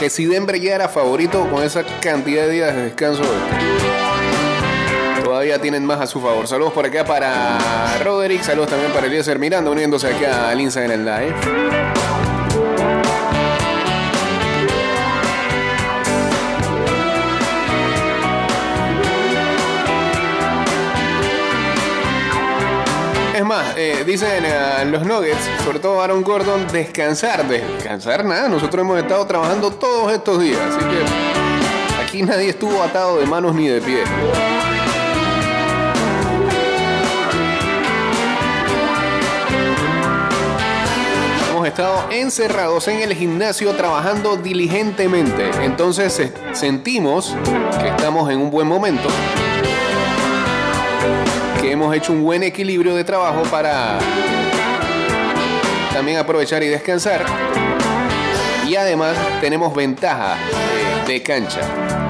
Que 0.00 0.10
si 0.10 0.26
Denver 0.26 0.60
ya 0.60 0.74
era 0.74 0.88
favorito 0.88 1.48
con 1.50 1.62
esa 1.62 1.84
cantidad 2.00 2.46
de 2.46 2.50
días 2.50 2.74
de 2.74 2.82
descanso, 2.84 3.22
todavía 5.36 5.60
tienen 5.60 5.84
más 5.84 6.00
a 6.00 6.06
su 6.06 6.18
favor. 6.18 6.48
Saludos 6.48 6.72
por 6.72 6.86
acá 6.86 7.04
para 7.04 7.58
Roderick, 8.02 8.40
saludos 8.40 8.70
también 8.70 8.90
para 8.90 9.06
Eliezer 9.06 9.38
Miranda, 9.38 9.70
uniéndose 9.70 10.06
acá 10.06 10.48
al 10.48 10.58
Instagram 10.58 11.04
Live. 11.04 11.34
Es 23.34 23.44
más, 23.44 23.76
eh, 23.76 24.04
dicen 24.06 24.42
eh, 24.42 24.86
los 24.86 25.04
Nuggets, 25.04 25.36
sobre 25.62 25.80
todo 25.80 26.00
Aaron 26.00 26.22
Gordon, 26.22 26.66
descansar. 26.68 27.46
Descansar 27.46 28.24
nada, 28.24 28.48
nosotros 28.48 28.80
hemos 28.82 28.98
estado 28.98 29.26
trabajando 29.26 29.70
todos 29.70 30.14
estos 30.14 30.40
días, 30.40 30.58
así 30.62 30.78
que 30.78 32.02
aquí 32.02 32.22
nadie 32.22 32.48
estuvo 32.48 32.82
atado 32.82 33.18
de 33.18 33.26
manos 33.26 33.54
ni 33.54 33.68
de 33.68 33.82
pies. 33.82 34.08
Estado 41.76 42.10
encerrados 42.10 42.88
en 42.88 43.00
el 43.00 43.12
gimnasio 43.12 43.74
trabajando 43.74 44.38
diligentemente, 44.38 45.50
entonces 45.62 46.18
eh, 46.20 46.32
sentimos 46.54 47.36
que 47.78 47.88
estamos 47.88 48.30
en 48.30 48.38
un 48.38 48.50
buen 48.50 48.66
momento 48.66 49.06
que 51.60 51.72
hemos 51.72 51.94
hecho 51.94 52.14
un 52.14 52.22
buen 52.22 52.42
equilibrio 52.44 52.94
de 52.94 53.04
trabajo 53.04 53.42
para 53.50 53.98
también 55.92 56.16
aprovechar 56.16 56.62
y 56.62 56.68
descansar. 56.68 57.26
Y 58.66 58.74
además 58.76 59.14
tenemos 59.42 59.74
ventaja 59.74 60.38
de, 61.06 61.12
de 61.12 61.22
cancha. 61.22 62.05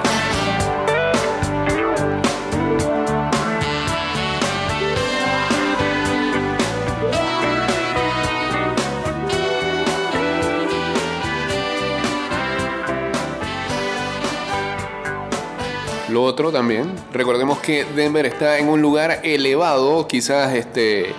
Lo 16.16 16.22
otro 16.22 16.50
también, 16.50 16.90
recordemos 17.12 17.58
que 17.58 17.84
Denver 17.84 18.24
está 18.24 18.56
en 18.56 18.70
un 18.70 18.80
lugar 18.80 19.20
elevado, 19.22 20.08
quizás 20.08 20.54
este 20.54 21.14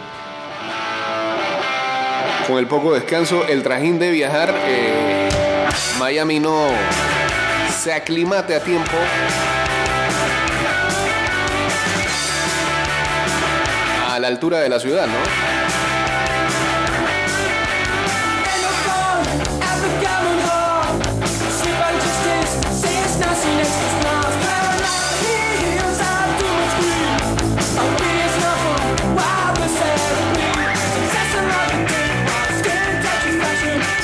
con 2.48 2.58
el 2.58 2.66
poco 2.66 2.96
descanso, 2.96 3.46
el 3.48 3.62
trajín 3.62 4.00
de 4.00 4.10
viajar, 4.10 4.56
eh, 4.66 5.30
Miami 6.00 6.40
no 6.40 6.70
se 7.80 7.94
aclimate 7.94 8.56
a 8.56 8.60
tiempo. 8.60 8.98
A 14.10 14.18
la 14.18 14.28
altura 14.28 14.62
de 14.62 14.70
la 14.70 14.80
ciudad, 14.80 15.06
¿no? 15.06 15.47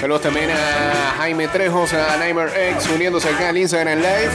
Saludos 0.03 0.23
también 0.23 0.51
a 0.51 1.13
Jaime 1.15 1.47
Trejos, 1.47 1.93
a 1.93 2.17
Neimer 2.17 2.51
X, 2.73 2.89
uniéndose 2.93 3.29
acá 3.29 3.47
al 3.47 3.57
Instagram 3.57 3.99
Live. 3.99 4.31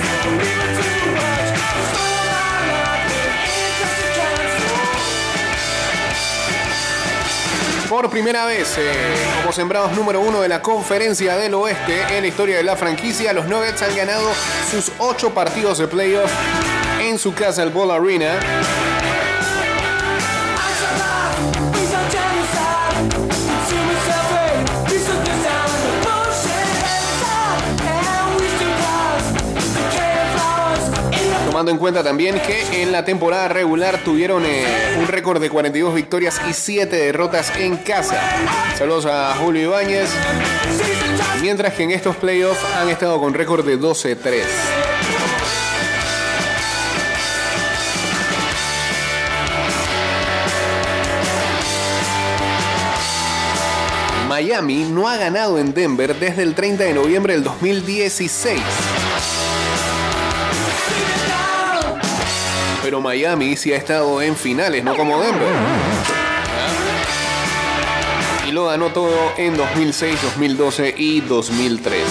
Por 7.87 8.09
primera 8.09 8.47
vez, 8.47 8.79
eh, 8.79 8.95
como 9.43 9.53
sembrados 9.53 9.93
número 9.93 10.23
uno 10.23 10.41
de 10.41 10.49
la 10.49 10.63
conferencia 10.63 11.37
del 11.37 11.53
oeste 11.53 12.17
en 12.17 12.23
la 12.23 12.29
historia 12.29 12.57
de 12.57 12.63
la 12.63 12.75
franquicia, 12.75 13.35
los 13.35 13.45
Nuggets 13.45 13.83
han 13.83 13.95
ganado 13.95 14.27
sus 14.71 14.91
ocho 14.97 15.35
partidos 15.35 15.77
de 15.77 15.87
playoff 15.87 16.33
en 16.99 17.19
su 17.19 17.35
casa, 17.35 17.63
el 17.63 17.69
Ball 17.69 17.91
Arena. 17.91 18.41
Tomando 31.59 31.73
en 31.73 31.79
cuenta 31.79 32.05
también 32.05 32.39
que 32.39 32.83
en 32.83 32.93
la 32.93 33.05
temporada 33.05 33.49
regular 33.49 33.99
tuvieron 34.05 34.45
eh, 34.47 34.95
un 35.01 35.09
récord 35.09 35.41
de 35.41 35.51
42 35.51 35.93
victorias 35.93 36.41
y 36.49 36.53
7 36.53 36.95
derrotas 36.95 37.53
en 37.57 37.79
casa. 37.79 38.21
Saludos 38.77 39.07
a 39.07 39.35
Julio 39.35 39.63
Ibáñez. 39.63 40.09
Mientras 41.43 41.75
que 41.75 41.83
en 41.83 41.91
estos 41.91 42.15
playoffs 42.15 42.65
han 42.77 42.89
estado 42.91 43.19
con 43.19 43.35
récord 43.35 43.67
de 43.67 43.77
12-3. 43.77 44.45
Miami 54.29 54.85
no 54.85 55.09
ha 55.09 55.17
ganado 55.17 55.59
en 55.59 55.75
Denver 55.75 56.15
desde 56.15 56.45
el 56.45 56.55
30 56.55 56.85
de 56.85 56.95
noviembre 56.95 57.33
del 57.33 57.43
2016. 57.43 58.61
Pero 62.89 63.03
Miami 63.03 63.55
sí 63.55 63.71
ha 63.75 63.77
estado 63.77 64.23
en 64.23 64.35
finales, 64.35 64.83
no 64.83 64.97
como 64.97 65.21
Denver. 65.21 65.47
Y 68.49 68.51
lo 68.51 68.65
ganó 68.65 68.87
todo 68.95 69.35
en 69.37 69.59
2006, 69.59 70.23
2012 70.23 70.95
y 70.97 71.21
2013. 71.21 72.07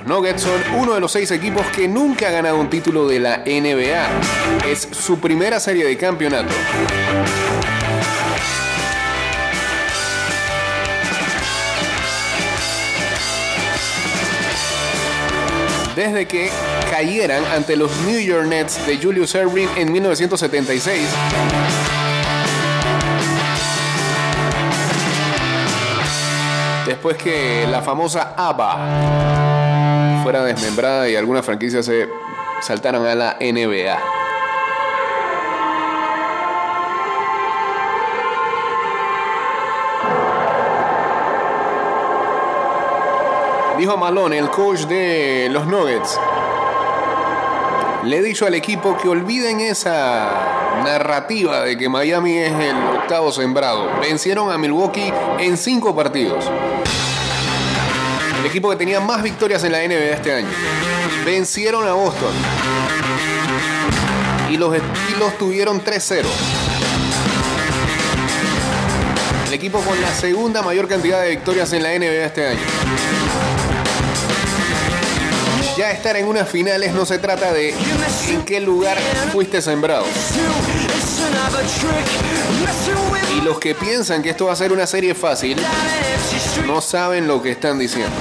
Los 0.00 0.06
Nuggets 0.06 0.42
son 0.42 0.60
uno 0.76 0.92
de 0.92 1.00
los 1.00 1.12
seis 1.12 1.30
equipos 1.30 1.66
que 1.68 1.88
nunca 1.88 2.28
ha 2.28 2.30
ganado 2.30 2.60
un 2.60 2.68
título 2.68 3.08
de 3.08 3.20
la 3.20 3.38
NBA. 3.38 4.68
Es 4.68 4.86
su 4.90 5.18
primera 5.18 5.58
serie 5.60 5.86
de 5.86 5.96
campeonato. 5.96 6.52
Desde 15.96 16.26
que 16.26 16.50
cayeran 17.00 17.42
ante 17.46 17.76
los 17.76 17.90
New 18.02 18.20
York 18.20 18.46
Nets 18.46 18.86
de 18.86 18.98
Julius 18.98 19.34
Erving 19.34 19.70
en 19.74 19.90
1976. 19.90 21.08
Después 26.84 27.16
que 27.16 27.66
la 27.70 27.80
famosa 27.80 28.34
ABBA 28.36 30.20
fuera 30.22 30.44
desmembrada 30.44 31.08
y 31.08 31.16
algunas 31.16 31.42
franquicias 31.42 31.86
se 31.86 32.06
saltaron 32.60 33.06
a 33.06 33.14
la 33.14 33.38
NBA. 33.40 33.98
Dijo 43.78 43.96
Malone, 43.96 44.36
el 44.36 44.50
coach 44.50 44.80
de 44.80 45.48
los 45.50 45.66
Nuggets. 45.66 46.20
Le 48.04 48.16
he 48.16 48.22
dicho 48.22 48.46
al 48.46 48.54
equipo 48.54 48.96
que 48.96 49.08
olviden 49.08 49.60
esa 49.60 50.80
narrativa 50.84 51.60
de 51.60 51.76
que 51.76 51.88
Miami 51.88 52.38
es 52.38 52.52
el 52.52 52.76
octavo 52.96 53.30
sembrado. 53.30 53.90
Vencieron 54.00 54.50
a 54.50 54.56
Milwaukee 54.56 55.12
en 55.38 55.58
cinco 55.58 55.94
partidos. 55.94 56.50
El 58.40 58.46
equipo 58.46 58.70
que 58.70 58.76
tenía 58.76 59.00
más 59.00 59.22
victorias 59.22 59.62
en 59.64 59.72
la 59.72 59.86
NBA 59.86 60.14
este 60.14 60.32
año. 60.32 60.48
Vencieron 61.26 61.86
a 61.86 61.92
Boston. 61.92 62.32
Y 64.50 64.56
los 64.56 64.74
estilos 64.74 65.36
tuvieron 65.38 65.84
3-0. 65.84 66.24
El 69.48 69.52
equipo 69.52 69.78
con 69.80 70.00
la 70.00 70.08
segunda 70.08 70.62
mayor 70.62 70.88
cantidad 70.88 71.20
de 71.22 71.30
victorias 71.30 71.70
en 71.74 71.82
la 71.82 71.90
NBA 71.90 72.24
este 72.24 72.48
año. 72.48 73.59
Ya 75.80 75.92
estar 75.92 76.14
en 76.14 76.26
unas 76.26 76.46
finales 76.46 76.92
no 76.92 77.06
se 77.06 77.18
trata 77.18 77.54
de 77.54 77.70
en 78.28 78.42
qué 78.44 78.60
lugar 78.60 78.98
fuiste 79.32 79.62
sembrado. 79.62 80.04
Y 83.34 83.40
los 83.40 83.58
que 83.58 83.74
piensan 83.74 84.22
que 84.22 84.28
esto 84.28 84.44
va 84.44 84.52
a 84.52 84.56
ser 84.56 84.74
una 84.74 84.86
serie 84.86 85.14
fácil, 85.14 85.56
no 86.66 86.82
saben 86.82 87.26
lo 87.26 87.40
que 87.40 87.52
están 87.52 87.78
diciendo. 87.78 88.14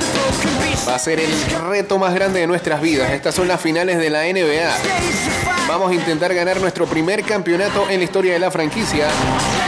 Va 0.88 0.96
a 0.96 1.00
ser 1.00 1.20
el 1.20 1.32
reto 1.68 1.98
más 1.98 2.14
grande 2.14 2.40
de 2.40 2.48
nuestras 2.48 2.80
vidas. 2.80 3.12
Estas 3.12 3.36
son 3.36 3.50
las 3.50 3.60
finales 3.60 3.98
de 3.98 4.10
la 4.10 4.24
NBA. 4.24 5.68
Vamos 5.68 5.92
a 5.92 5.96
intentar 5.96 6.34
ganar 6.34 6.62
nuestro 6.62 6.86
primer 6.86 7.24
campeonato 7.24 7.90
en 7.90 7.98
la 7.98 8.06
historia 8.06 8.32
de 8.32 8.40
la 8.40 8.52
franquicia 8.52 9.10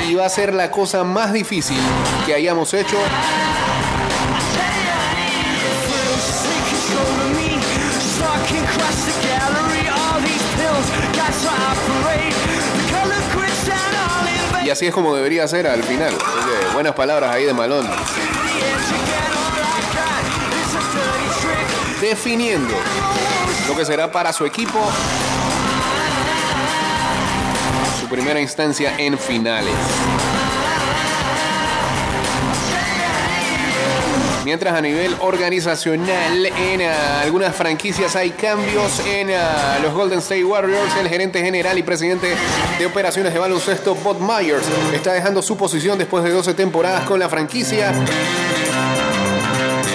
y 0.08 0.14
va 0.14 0.28
a 0.28 0.30
ser 0.30 0.54
la 0.54 0.72
cosa 0.72 1.04
más 1.04 1.34
difícil 1.34 1.78
que 2.26 2.34
hayamos 2.34 2.74
hecho 2.74 2.96
así 14.82 14.88
es 14.88 14.96
como 14.96 15.16
debería 15.16 15.48
ser 15.48 15.68
al 15.68 15.84
final. 15.84 16.12
Buenas 16.74 16.96
palabras 16.96 17.30
ahí 17.30 17.46
de 17.46 17.54
Malón. 17.54 17.88
Definiendo 22.02 22.74
lo 23.68 23.76
que 23.76 23.86
será 23.86 24.12
para 24.12 24.34
su 24.34 24.44
equipo 24.44 24.80
su 28.00 28.10
primera 28.10 28.42
instancia 28.42 28.96
en 28.98 29.20
finales. 29.20 29.76
Mientras 34.44 34.74
a 34.74 34.82
nivel 34.82 35.16
organizacional 35.20 36.46
en 36.48 36.82
ah, 36.82 37.22
algunas 37.22 37.56
franquicias 37.56 38.16
hay 38.16 38.32
cambios 38.32 39.00
en 39.06 39.30
ah, 39.32 39.78
los 39.84 39.94
Golden 39.94 40.18
State 40.18 40.44
Warriors, 40.44 40.96
el 41.00 41.08
gerente 41.08 41.44
general 41.44 41.78
y 41.78 41.84
presidente 41.84 42.36
de 42.80 42.86
operaciones 42.88 43.34
de 43.34 43.40
baloncesto 43.40 43.94
Bob 43.94 44.20
Myers 44.20 44.66
está 44.94 45.14
dejando 45.14 45.44
su 45.44 45.58
posición 45.58 46.00
después 46.00 46.24
de 46.24 46.32
12 46.32 46.56
temporadas 46.56 47.04
con 47.06 47.20
la 47.20 47.30
franquicia. 47.30 47.94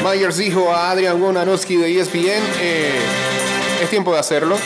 Myers 0.05 0.37
dijo 0.37 0.73
a 0.73 0.93
Adrian 0.93 1.21
Wojnarowski 1.21 1.77
de 1.77 2.01
ESPN, 2.01 2.43
eh, 2.61 2.93
es 3.83 3.91
tiempo 3.91 4.13
de 4.13 4.21
hacerlo. 4.21 4.57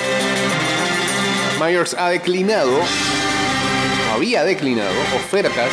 Myers 1.59 1.95
ha 1.95 2.11
declinado, 2.11 2.71
había 4.15 4.45
declinado 4.45 4.93
ofertas 5.17 5.71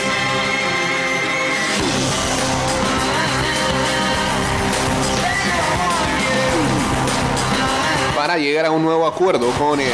para 8.28 8.40
llegar 8.40 8.66
a 8.66 8.72
un 8.72 8.84
nuevo 8.84 9.08
acuerdo 9.08 9.50
con, 9.52 9.80
eh, 9.80 9.86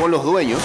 con 0.00 0.12
los 0.12 0.22
dueños. 0.22 0.60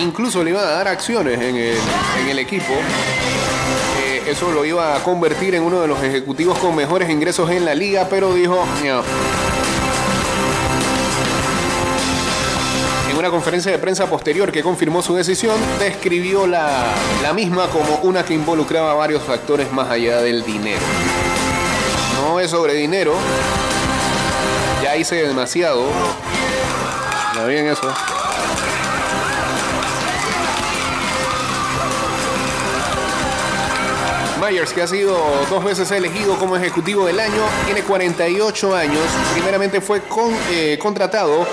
Incluso 0.00 0.42
le 0.42 0.50
iban 0.50 0.64
a 0.64 0.70
dar 0.70 0.88
acciones 0.88 1.40
en 1.40 1.54
el, 1.54 1.76
en 2.22 2.28
el 2.28 2.40
equipo. 2.40 2.72
Eh, 4.02 4.24
eso 4.26 4.50
lo 4.50 4.64
iba 4.64 4.96
a 4.96 5.04
convertir 5.04 5.54
en 5.54 5.62
uno 5.62 5.80
de 5.80 5.86
los 5.86 6.02
ejecutivos 6.02 6.58
con 6.58 6.74
mejores 6.74 7.08
ingresos 7.08 7.48
en 7.52 7.64
la 7.64 7.76
liga, 7.76 8.08
pero 8.10 8.34
dijo, 8.34 8.66
"No". 8.84 9.02
Una 13.20 13.30
conferencia 13.30 13.70
de 13.70 13.78
prensa 13.78 14.06
posterior 14.06 14.50
que 14.50 14.62
confirmó 14.62 15.02
su 15.02 15.14
decisión, 15.14 15.56
describió 15.78 16.46
la, 16.46 16.84
la 17.22 17.32
misma 17.34 17.66
como 17.68 17.96
una 18.02 18.24
que 18.24 18.32
involucraba 18.32 18.94
varios 18.94 19.22
factores 19.22 19.70
más 19.72 19.90
allá 19.90 20.22
del 20.22 20.42
dinero. 20.42 20.80
No 22.22 22.40
es 22.40 22.50
sobre 22.50 22.72
dinero. 22.74 23.12
Ya 24.82 24.96
hice 24.96 25.16
demasiado. 25.26 25.84
¿No 27.36 27.46
bien 27.46 27.66
eso? 27.66 27.92
Myers, 34.40 34.72
que 34.72 34.82
ha 34.82 34.86
sido 34.86 35.16
dos 35.50 35.62
veces 35.62 35.90
elegido 35.90 36.36
como 36.38 36.56
ejecutivo 36.56 37.04
del 37.06 37.20
año, 37.20 37.42
tiene 37.66 37.82
48 37.82 38.74
años. 38.74 39.02
Primeramente 39.34 39.80
fue 39.82 40.00
con- 40.02 40.34
eh, 40.50 40.78
contratado 40.80 41.46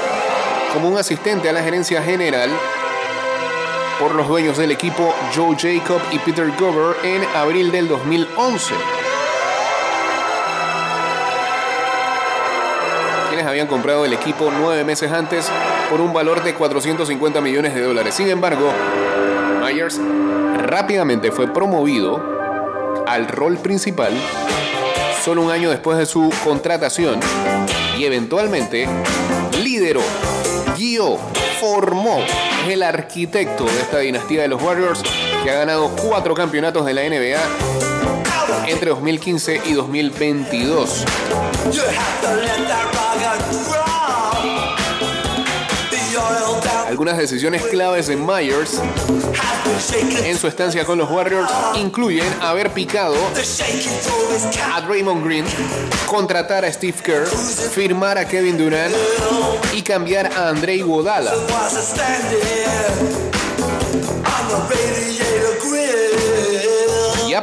como 0.78 0.90
un 0.90 0.98
asistente 1.00 1.50
a 1.50 1.54
la 1.54 1.64
gerencia 1.64 2.04
general 2.04 2.52
por 4.00 4.14
los 4.14 4.28
dueños 4.28 4.60
del 4.60 4.70
equipo 4.70 5.12
Joe 5.36 5.56
Jacob 5.58 6.00
y 6.12 6.20
Peter 6.20 6.52
Gover 6.56 6.98
en 7.04 7.24
abril 7.36 7.72
del 7.72 7.88
2011. 7.88 8.76
Quienes 13.30 13.48
habían 13.48 13.66
comprado 13.66 14.06
el 14.06 14.14
equipo 14.14 14.52
nueve 14.56 14.84
meses 14.84 15.12
antes 15.12 15.52
por 15.90 16.00
un 16.00 16.14
valor 16.14 16.44
de 16.44 16.54
450 16.54 17.42
millones 17.42 17.74
de 17.74 17.82
dólares. 17.82 18.14
Sin 18.14 18.28
embargo, 18.28 18.72
Myers 19.66 20.00
rápidamente 20.60 21.32
fue 21.32 21.52
promovido 21.52 22.22
al 23.08 23.28
rol 23.28 23.58
principal 23.58 24.14
solo 25.26 25.42
un 25.42 25.50
año 25.50 25.72
después 25.72 25.98
de 25.98 26.06
su 26.06 26.32
contratación 26.44 27.20
y 27.98 28.06
eventualmente 28.06 28.88
lideró, 29.64 30.02
guió, 30.78 31.18
formó, 31.60 32.20
el 32.68 32.84
arquitecto 32.84 33.66
de 33.66 33.80
esta 33.82 34.00
dinastía 34.00 34.44
de 34.44 34.48
los 34.48 34.62
Warriors 34.62 35.02
que 35.44 35.50
ha 35.50 35.56
ganado 35.56 35.90
cuatro 35.96 36.36
campeonatos 36.36 36.86
de 36.86 36.94
la 36.94 37.02
NBA 37.04 38.68
entre 38.68 38.90
2015 38.92 39.62
y 39.66 39.74
2022. 39.74 41.06
Algunas 46.88 47.18
decisiones 47.18 47.64
claves 47.64 48.08
de 48.08 48.16
Myers 48.16 48.80
en 50.24 50.38
su 50.38 50.48
estancia 50.48 50.86
con 50.86 50.98
los 50.98 51.10
Warriors 51.12 51.52
incluyen 51.76 52.26
haber 52.42 52.72
picado 52.72 53.14
a 54.74 54.82
Draymond 54.82 55.26
Green, 55.26 55.46
contratar 56.06 56.64
a 56.64 56.72
Steve 56.72 56.98
Kerr, 57.04 57.28
firmar 57.28 58.18
a 58.18 58.26
Kevin 58.26 58.58
Durant 58.58 58.96
y 59.74 59.82
cambiar 59.82 60.28
a 60.28 60.48
Andrei 60.48 60.80
Iguodala. 60.80 61.34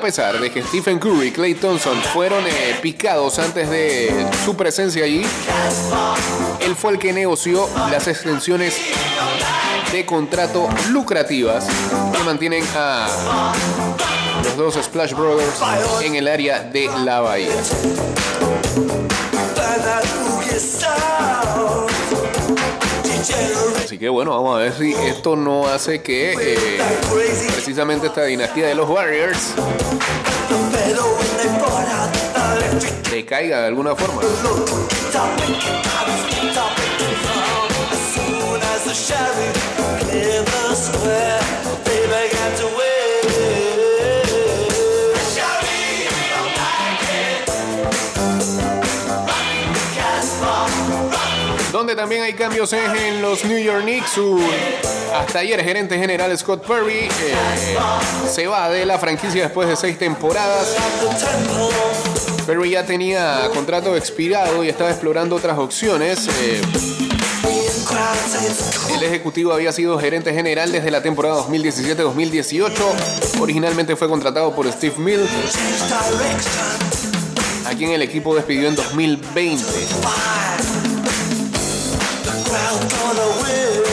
A 0.05 0.07
pesar 0.07 0.39
de 0.39 0.51
que 0.51 0.63
Stephen 0.63 0.99
Curry 0.99 1.29
y 1.29 1.31
Clay 1.31 1.55
Thompson 1.55 1.99
fueron 2.13 2.47
eh, 2.47 2.77
picados 2.83 3.39
antes 3.39 3.71
de 3.71 4.27
su 4.45 4.55
presencia 4.55 5.03
allí, 5.03 5.23
él 6.61 6.77
fue 6.77 6.93
el 6.93 6.99
que 6.99 7.11
negoció 7.15 7.67
las 7.91 8.07
extensiones 8.07 8.77
de 9.93 10.05
contrato 10.05 10.69
lucrativas 10.91 11.67
que 12.15 12.23
mantienen 12.23 12.63
a 12.77 13.55
los 14.45 14.57
dos 14.59 14.75
Splash 14.75 15.15
Brothers 15.15 15.57
en 16.03 16.17
el 16.17 16.29
área 16.29 16.61
de 16.61 16.87
la 17.03 17.21
bahía. 17.21 17.55
Que 24.05 24.11
bueno, 24.11 24.33
vamos 24.33 24.57
a 24.57 24.59
ver 24.59 24.75
si 24.75 24.93
esto 24.93 25.35
no 25.35 25.67
hace 25.67 26.03
que 26.03 26.35
eh, 26.39 26.79
precisamente 27.55 28.09
esta 28.09 28.25
dinastía 28.25 28.67
de 28.67 28.75
los 28.75 28.87
Warriors 28.87 29.55
decaiga 33.11 33.61
de 33.61 33.67
alguna 33.69 33.97
forma. 33.97 34.21
También 51.97 52.23
hay 52.23 52.33
cambios 52.33 52.73
en 52.73 53.23
los 53.23 53.45
New 53.45 53.59
York 53.59 53.83
Knicks. 53.83 54.19
Hasta 55.15 55.39
ayer 55.39 55.63
gerente 55.63 55.97
general 55.97 56.37
Scott 56.37 56.67
Perry 56.67 57.05
eh, 57.05 57.09
se 58.31 58.47
va 58.47 58.69
de 58.69 58.85
la 58.85 58.99
franquicia 58.99 59.45
después 59.45 59.69
de 59.69 59.77
seis 59.77 59.99
temporadas. 59.99 60.75
Perry 62.47 62.71
ya 62.71 62.85
tenía 62.85 63.49
contrato 63.55 63.97
expirado 63.97 64.65
y 64.65 64.69
estaba 64.69 64.91
explorando 64.91 65.37
otras 65.37 65.57
opciones. 65.57 66.29
Eh, 66.41 66.61
el 68.95 69.03
ejecutivo 69.03 69.53
había 69.53 69.73
sido 69.73 69.99
gerente 69.99 70.35
general 70.35 70.73
desde 70.73 70.91
la 70.91 71.03
temporada 71.03 71.37
2017-2018. 71.47 72.73
Originalmente 73.41 73.95
fue 73.95 74.09
contratado 74.09 74.55
por 74.55 74.71
Steve 74.73 74.95
Mills, 74.99 75.31
a 77.67 77.75
quien 77.75 77.91
el 77.91 78.03
equipo 78.03 78.35
despidió 78.35 78.69
en 78.69 78.75
2020. 78.75 80.94
Y 82.57 83.84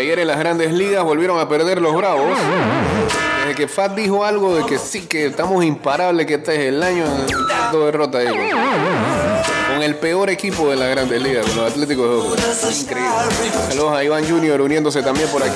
ayer 0.00 0.18
en 0.18 0.26
las 0.26 0.38
grandes 0.38 0.72
ligas 0.72 1.04
volvieron 1.04 1.38
a 1.38 1.48
perder 1.48 1.80
los 1.80 1.94
Bravos. 1.94 2.38
Desde 3.40 3.54
que 3.54 3.68
Fat 3.68 3.94
dijo 3.94 4.24
algo 4.24 4.54
de 4.54 4.64
que 4.64 4.78
sí, 4.78 5.02
que 5.02 5.26
estamos 5.26 5.64
imparables, 5.64 6.26
que 6.26 6.34
este 6.34 6.54
es 6.54 6.60
el 6.68 6.82
año 6.82 7.04
de 7.72 7.78
derrota 7.78 8.18
ahí. 8.18 8.26
Con 9.72 9.82
el 9.82 9.94
peor 9.96 10.30
equipo 10.30 10.68
de 10.70 10.76
las 10.76 10.90
grandes 10.90 11.22
ligas, 11.22 11.54
los 11.54 11.70
Atléticos 11.70 12.08
de 12.08 12.16
Oakland. 12.16 12.80
Increíble. 12.80 13.10
Saludos 13.68 13.92
a 13.92 14.04
Iván 14.04 14.28
Junior 14.28 14.60
uniéndose 14.60 15.02
también 15.02 15.28
por 15.28 15.42
acá. 15.42 15.54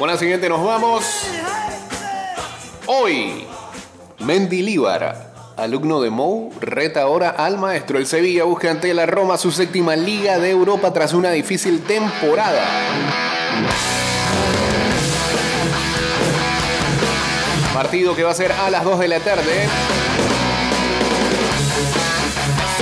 Con 0.00 0.08
la 0.08 0.16
siguiente 0.16 0.48
nos 0.48 0.64
vamos. 0.64 1.04
Hoy, 2.86 3.44
Mendilíbar, 4.20 5.34
alumno 5.58 6.00
de 6.00 6.08
Mou, 6.08 6.50
reta 6.58 7.02
ahora 7.02 7.28
al 7.28 7.58
maestro. 7.58 7.98
El 7.98 8.06
Sevilla 8.06 8.44
busca 8.44 8.70
ante 8.70 8.94
la 8.94 9.04
Roma 9.04 9.36
su 9.36 9.52
séptima 9.52 9.96
Liga 9.96 10.38
de 10.38 10.48
Europa 10.48 10.90
tras 10.94 11.12
una 11.12 11.32
difícil 11.32 11.82
temporada. 11.82 12.66
Partido 17.74 18.16
que 18.16 18.22
va 18.22 18.30
a 18.30 18.34
ser 18.34 18.52
a 18.52 18.70
las 18.70 18.82
2 18.82 19.00
de 19.00 19.08
la 19.08 19.20
tarde. 19.20 19.68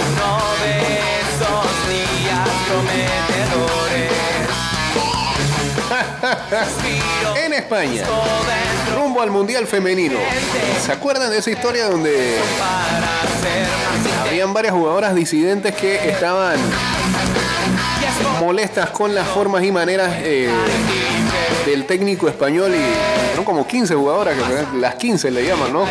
Uno 0.06 0.38
de 0.62 0.78
esos 1.18 1.88
días 1.88 2.48
prometedores. 2.68 3.87
En 7.44 7.52
España, 7.52 8.04
rumbo 8.94 9.22
al 9.22 9.30
Mundial 9.30 9.66
Femenino. 9.66 10.18
¿Se 10.84 10.92
acuerdan 10.92 11.30
de 11.30 11.38
esa 11.38 11.50
historia 11.50 11.86
donde 11.86 12.38
habían 14.26 14.52
varias 14.52 14.74
jugadoras 14.74 15.14
disidentes 15.14 15.74
que 15.74 16.08
estaban 16.08 16.56
molestas 18.40 18.90
con 18.90 19.14
las 19.14 19.26
formas 19.28 19.62
y 19.64 19.72
maneras 19.72 20.12
eh, 20.18 20.50
del 21.66 21.86
técnico 21.86 22.28
español 22.28 22.72
y 22.74 23.34
son 23.36 23.44
como 23.44 23.66
15 23.66 23.94
jugadoras, 23.94 24.36
que 24.36 24.78
las 24.78 24.94
15 24.96 25.30
le 25.30 25.46
llaman, 25.46 25.72
¿no? 25.72 25.84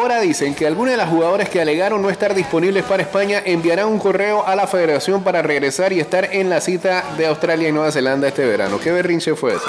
Ahora 0.00 0.18
dicen 0.20 0.54
que 0.54 0.66
algunas 0.66 0.92
de 0.92 0.96
las 0.96 1.10
jugadoras 1.10 1.50
que 1.50 1.60
alegaron 1.60 2.00
no 2.00 2.08
estar 2.08 2.32
disponibles 2.34 2.84
para 2.84 3.02
España 3.02 3.42
enviarán 3.44 3.86
un 3.88 3.98
correo 3.98 4.46
a 4.46 4.56
la 4.56 4.66
federación 4.66 5.22
para 5.22 5.42
regresar 5.42 5.92
y 5.92 6.00
estar 6.00 6.30
en 6.32 6.48
la 6.48 6.62
cita 6.62 7.04
de 7.18 7.26
Australia 7.26 7.68
y 7.68 7.72
Nueva 7.72 7.92
Zelanda 7.92 8.26
este 8.26 8.46
verano. 8.46 8.80
¿Qué 8.82 8.92
berrinche 8.92 9.34
fue 9.36 9.52
ese? 9.56 9.66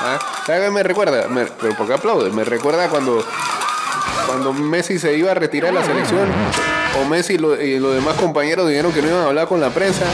¿Ah? 0.00 0.16
¿Sabe 0.46 0.66
qué 0.66 0.70
me 0.70 0.84
recuerda? 0.84 1.26
Me- 1.26 1.46
¿Pero 1.46 1.74
por 1.76 1.88
qué 1.88 1.94
aplaude? 1.94 2.30
Me 2.30 2.44
recuerda 2.44 2.88
cuando, 2.88 3.24
cuando 4.28 4.52
Messi 4.52 4.96
se 4.96 5.14
iba 5.16 5.32
a 5.32 5.34
retirar 5.34 5.72
de 5.72 5.80
la 5.80 5.84
selección 5.84 6.28
o 7.02 7.04
Messi 7.08 7.34
y 7.34 7.38
los 7.38 7.94
demás 7.96 8.14
compañeros 8.14 8.68
dijeron 8.68 8.92
que 8.92 9.02
no 9.02 9.08
iban 9.08 9.22
a 9.22 9.26
hablar 9.26 9.48
con 9.48 9.60
la 9.60 9.70
prensa. 9.70 10.04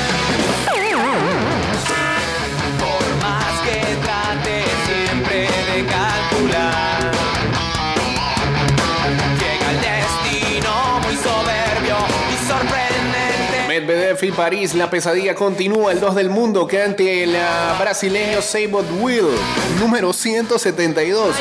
París, 14.34 14.74
la 14.74 14.90
pesadilla 14.90 15.34
continúa. 15.34 15.92
El 15.92 16.00
2 16.00 16.14
del 16.14 16.30
mundo 16.30 16.66
que 16.66 16.82
ante 16.82 17.22
el 17.22 17.36
brasileño 17.78 18.42
Sabot 18.42 18.84
Will, 19.00 19.26
número 19.78 20.12
172. 20.12 21.36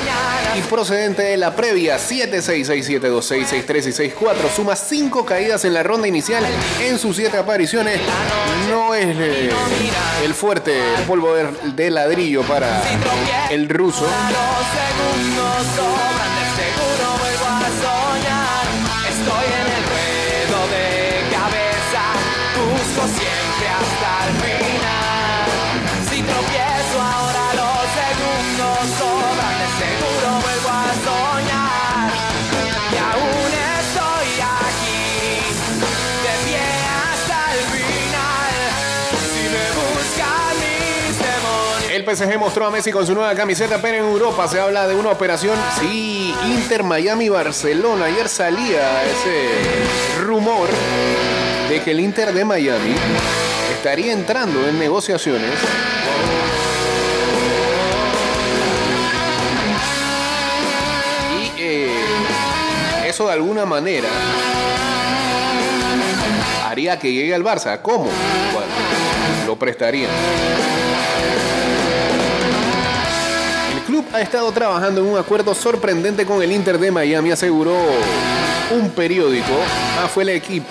Y 0.57 0.61
procedente 0.61 1.23
de 1.23 1.37
la 1.37 1.55
previa 1.55 1.97
7-6-6-7-2-6-6-3 1.97 3.51
y 3.51 4.13
6-4. 4.15 4.35
Suma 4.55 4.75
5 4.75 5.25
caídas 5.25 5.65
en 5.65 5.73
la 5.73 5.83
ronda 5.83 6.07
inicial 6.07 6.45
en 6.81 6.99
sus 6.99 7.15
7 7.15 7.37
apariciones. 7.37 7.99
No 8.69 8.93
es 8.93 9.15
eh, 9.19 9.49
el 10.23 10.33
fuerte 10.33 10.79
polvo 11.07 11.33
de 11.35 11.89
ladrillo 11.89 12.43
para 12.43 12.81
el 13.49 13.67
ruso. 13.69 14.05
PSG 42.16 42.38
mostró 42.38 42.68
a 42.68 42.70
Messi 42.70 42.91
con 42.91 43.07
su 43.07 43.16
nueva 43.16 43.34
camiseta, 43.34 43.80
pero 43.82 43.97
en 43.97 44.03
Europa 44.03 44.47
se 44.47 44.59
habla 44.59 44.88
de 44.88 44.95
una 44.95 45.09
operación, 45.09 45.57
sí, 45.80 46.34
Inter 46.45 46.84
Miami 46.84 47.28
Barcelona. 47.28 48.05
Ayer 48.05 48.30
salía 48.30 49.03
ese 49.03 50.22
rumor 50.22 50.70
de 51.70 51.82
que 51.82 51.91
el 51.91 51.99
Inter 51.99 52.32
de 52.32 52.45
Miami 52.45 52.93
estaría 53.76 54.14
entrando 54.14 54.68
en 54.68 54.78
negociaciones 54.78 55.49
y 61.41 61.61
eh, 61.61 63.07
eso 63.07 63.26
de 63.26 63.34
alguna 63.34 63.66
manera 63.66 64.09
haría 66.68 66.99
que 66.99 67.11
llegue 67.11 67.34
al 67.34 67.43
Barça. 67.43 67.82
¿Cómo? 67.82 68.07
Lo 69.47 69.55
prestarían. 69.57 70.11
Club 73.93 74.05
ha 74.11 74.21
estado 74.21 74.51
trabajando 74.51 75.01
en 75.01 75.07
un 75.07 75.19
acuerdo 75.19 75.53
sorprendente 75.53 76.25
con 76.25 76.41
el 76.41 76.51
Inter 76.51 76.79
de 76.79 76.89
Miami, 76.89 77.29
aseguró 77.29 77.75
un 78.71 78.89
periódico. 78.89 79.51
Ah, 79.99 80.07
fue 80.11 80.23
el 80.23 80.29
equipo. 80.29 80.65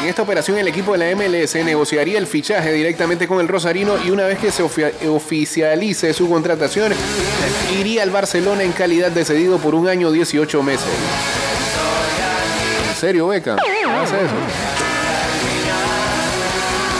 En 0.00 0.08
esta 0.08 0.22
operación 0.22 0.56
el 0.58 0.68
equipo 0.68 0.92
de 0.92 0.98
la 0.98 1.16
MLS 1.16 1.56
negociaría 1.64 2.18
el 2.18 2.28
fichaje 2.28 2.70
directamente 2.72 3.26
con 3.26 3.40
el 3.40 3.48
Rosarino 3.48 3.94
y 4.04 4.10
una 4.12 4.26
vez 4.26 4.38
que 4.38 4.52
se 4.52 4.62
ofi- 4.62 4.92
oficialice 5.08 6.12
su 6.14 6.28
contratación, 6.30 6.92
iría 7.80 8.04
al 8.04 8.10
Barcelona 8.10 8.62
en 8.62 8.70
calidad 8.70 9.10
de 9.10 9.24
cedido 9.24 9.58
por 9.58 9.74
un 9.74 9.88
año 9.88 10.12
18 10.12 10.62
meses. 10.62 10.86
¿En 12.90 12.94
serio, 13.00 13.26
Beca? 13.26 13.54
¿Hace 13.56 14.16
eso? 14.24 14.34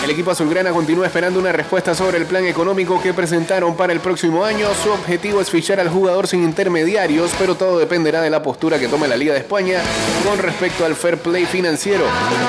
El 0.04 0.10
equipo 0.10 0.32
azulgrana 0.32 0.70
continúa 0.70 1.06
esperando 1.06 1.40
una 1.40 1.50
respuesta 1.50 1.94
sobre 1.94 2.18
el 2.18 2.26
plan 2.26 2.44
económico 2.44 3.00
que 3.00 3.14
presentaron 3.14 3.74
para 3.74 3.90
el 3.90 4.00
próximo 4.00 4.44
año. 4.44 4.68
Su 4.82 4.90
objetivo 4.90 5.40
es 5.40 5.48
fichar 5.48 5.80
al 5.80 5.88
jugador 5.88 6.28
sin 6.28 6.44
intermediarios, 6.44 7.30
pero 7.38 7.54
todo 7.54 7.78
dependerá 7.78 8.20
de 8.20 8.28
la 8.28 8.42
postura 8.42 8.78
que 8.78 8.86
tome 8.86 9.08
la 9.08 9.16
Liga 9.16 9.32
de 9.32 9.38
España 9.38 9.80
con 10.22 10.36
respecto 10.36 10.84
al 10.84 10.94
fair 10.94 11.16
play 11.16 11.46
financiero. 11.46 12.04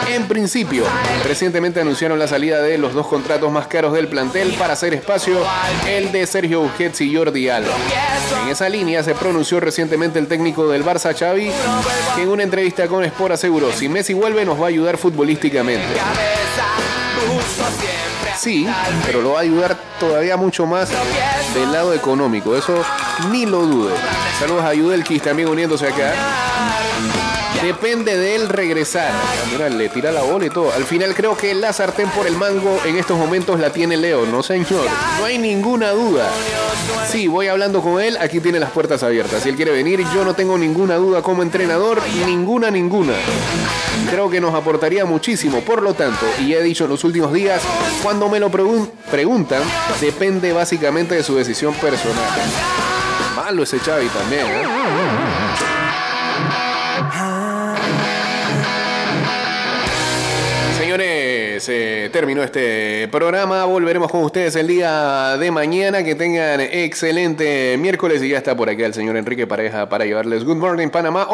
En 0.10 0.28
principio, 0.28 0.84
recientemente 1.24 1.80
anunciaron 1.80 2.20
la 2.20 2.28
salida 2.28 2.62
de 2.62 2.78
los 2.78 2.93
dos 2.93 3.08
contratos 3.08 3.49
más 3.49 3.68
caros 3.68 3.93
del 3.93 4.10
plantel 4.10 4.53
para 4.56 4.74
hacer 4.74 4.93
espacio, 4.93 5.39
el 5.88 6.12
de 6.12 6.28
Sergio 6.28 6.60
Busquets 6.60 6.99
y 6.99 7.16
Jordi 7.16 7.47
Alba. 7.47 7.72
En 8.43 8.49
esa 8.49 8.68
línea 8.68 9.01
se 9.01 9.16
pronunció 9.16 9.62
recientemente 9.62 10.20
el 10.20 10.28
técnico 10.28 10.68
del 10.68 10.84
Barça, 10.84 11.18
Xavi, 11.18 11.49
que 12.18 12.22
en 12.22 12.28
una 12.28 12.43
entrevista 12.43 12.89
con 12.89 13.06
Sport 13.06 13.36
aseguró, 13.36 13.72
si 13.72 13.88
Messi 13.88 14.14
vuelve 14.14 14.43
nos 14.43 14.60
va 14.60 14.66
a 14.66 14.70
ayudar 14.70 14.97
futbolísticamente. 14.97 15.86
Sí, 18.38 18.68
pero 19.06 19.22
lo 19.22 19.34
va 19.34 19.40
a 19.40 19.42
ayudar 19.44 19.78
todavía 20.00 20.38
mucho 20.38 20.66
más 20.66 20.90
del 21.54 21.72
lado 21.72 21.94
económico. 21.94 22.56
Eso 22.56 22.84
ni 23.32 23.46
lo 23.46 23.66
dude. 23.66 23.96
Saludos 24.40 24.64
a 24.64 24.74
Yudelkis 24.74 25.22
también 25.22 25.48
uniéndose 25.50 25.88
acá. 25.88 26.14
Depende 27.66 28.16
de 28.18 28.36
él 28.36 28.47
regresar. 28.49 29.11
Ah, 29.11 29.47
Mira, 29.51 29.70
le 29.70 29.89
tira 29.89 30.11
la 30.11 30.22
bola 30.22 30.45
y 30.45 30.49
todo. 30.49 30.72
Al 30.72 30.84
final 30.86 31.16
creo 31.16 31.36
que 31.36 31.53
la 31.55 31.74
sartén 31.74 32.07
por 32.09 32.28
el 32.28 32.36
mango 32.38 32.80
en 32.86 32.95
estos 32.97 33.18
momentos 33.18 33.59
la 33.59 33.72
tiene 33.72 33.97
Leo. 33.97 34.26
No, 34.28 34.43
señor. 34.43 34.86
No 35.20 35.26
hay 35.26 35.38
ninguna 35.39 35.91
duda. 35.91 36.30
Sí, 37.09 37.28
voy 37.28 37.47
hablando 37.47 37.82
con 37.82 37.99
él. 38.01 38.18
Aquí 38.22 38.39
tiene 38.39 38.59
las 38.59 38.70
puertas 38.70 39.01
abiertas. 39.01 39.41
Si 39.41 39.49
él 39.49 39.55
quiere 39.55 39.72
venir, 39.72 40.03
yo 40.13 40.24
no 40.24 40.36
tengo 40.36 40.57
ninguna 40.57 40.95
duda 40.95 41.22
como 41.24 41.41
entrenador. 41.41 42.01
Ninguna, 42.26 42.70
ninguna. 42.70 43.13
Creo 44.11 44.30
que 44.30 44.39
nos 44.39 44.53
aportaría 44.53 45.03
muchísimo. 45.05 45.61
Por 45.61 45.82
lo 45.82 45.95
tanto, 45.95 46.26
y 46.41 46.53
he 46.53 46.61
dicho 46.61 46.84
en 46.84 46.91
los 46.91 47.03
últimos 47.03 47.34
días, 47.34 47.61
cuando 48.03 48.30
me 48.30 48.39
lo 48.39 48.51
pregun- 48.51 48.89
preguntan, 49.09 49.63
depende 49.99 50.53
básicamente 50.53 51.16
de 51.16 51.24
su 51.24 51.36
decisión 51.36 51.74
personal. 51.76 52.24
Malo 53.36 53.63
ese 53.63 53.80
Xavi 53.80 54.07
también. 54.09 54.45
¿eh? 54.45 54.63
Se 61.66 62.11
terminó 62.13 62.43
este 62.43 63.07
programa. 63.07 63.66
Volveremos 63.66 64.11
con 64.11 64.24
ustedes 64.24 64.55
el 64.55 64.68
día 64.68 65.36
de 65.38 65.49
mañana. 65.49 66.03
Que 66.03 66.13
tengan 66.13 66.61
excelente 66.61 67.76
miércoles. 67.80 68.22
Y 68.22 68.30
ya 68.30 68.38
está 68.38 68.55
por 68.55 68.70
acá 68.70 68.86
el 68.86 68.93
señor 68.93 69.18
Enrique 69.18 69.47
Pareja 69.47 69.89
para 69.89 70.05
llevarles 70.05 70.43
Good 70.43 70.57
Morning 70.57 70.89
Panamá. 70.89 71.26
Hoy 71.28 71.34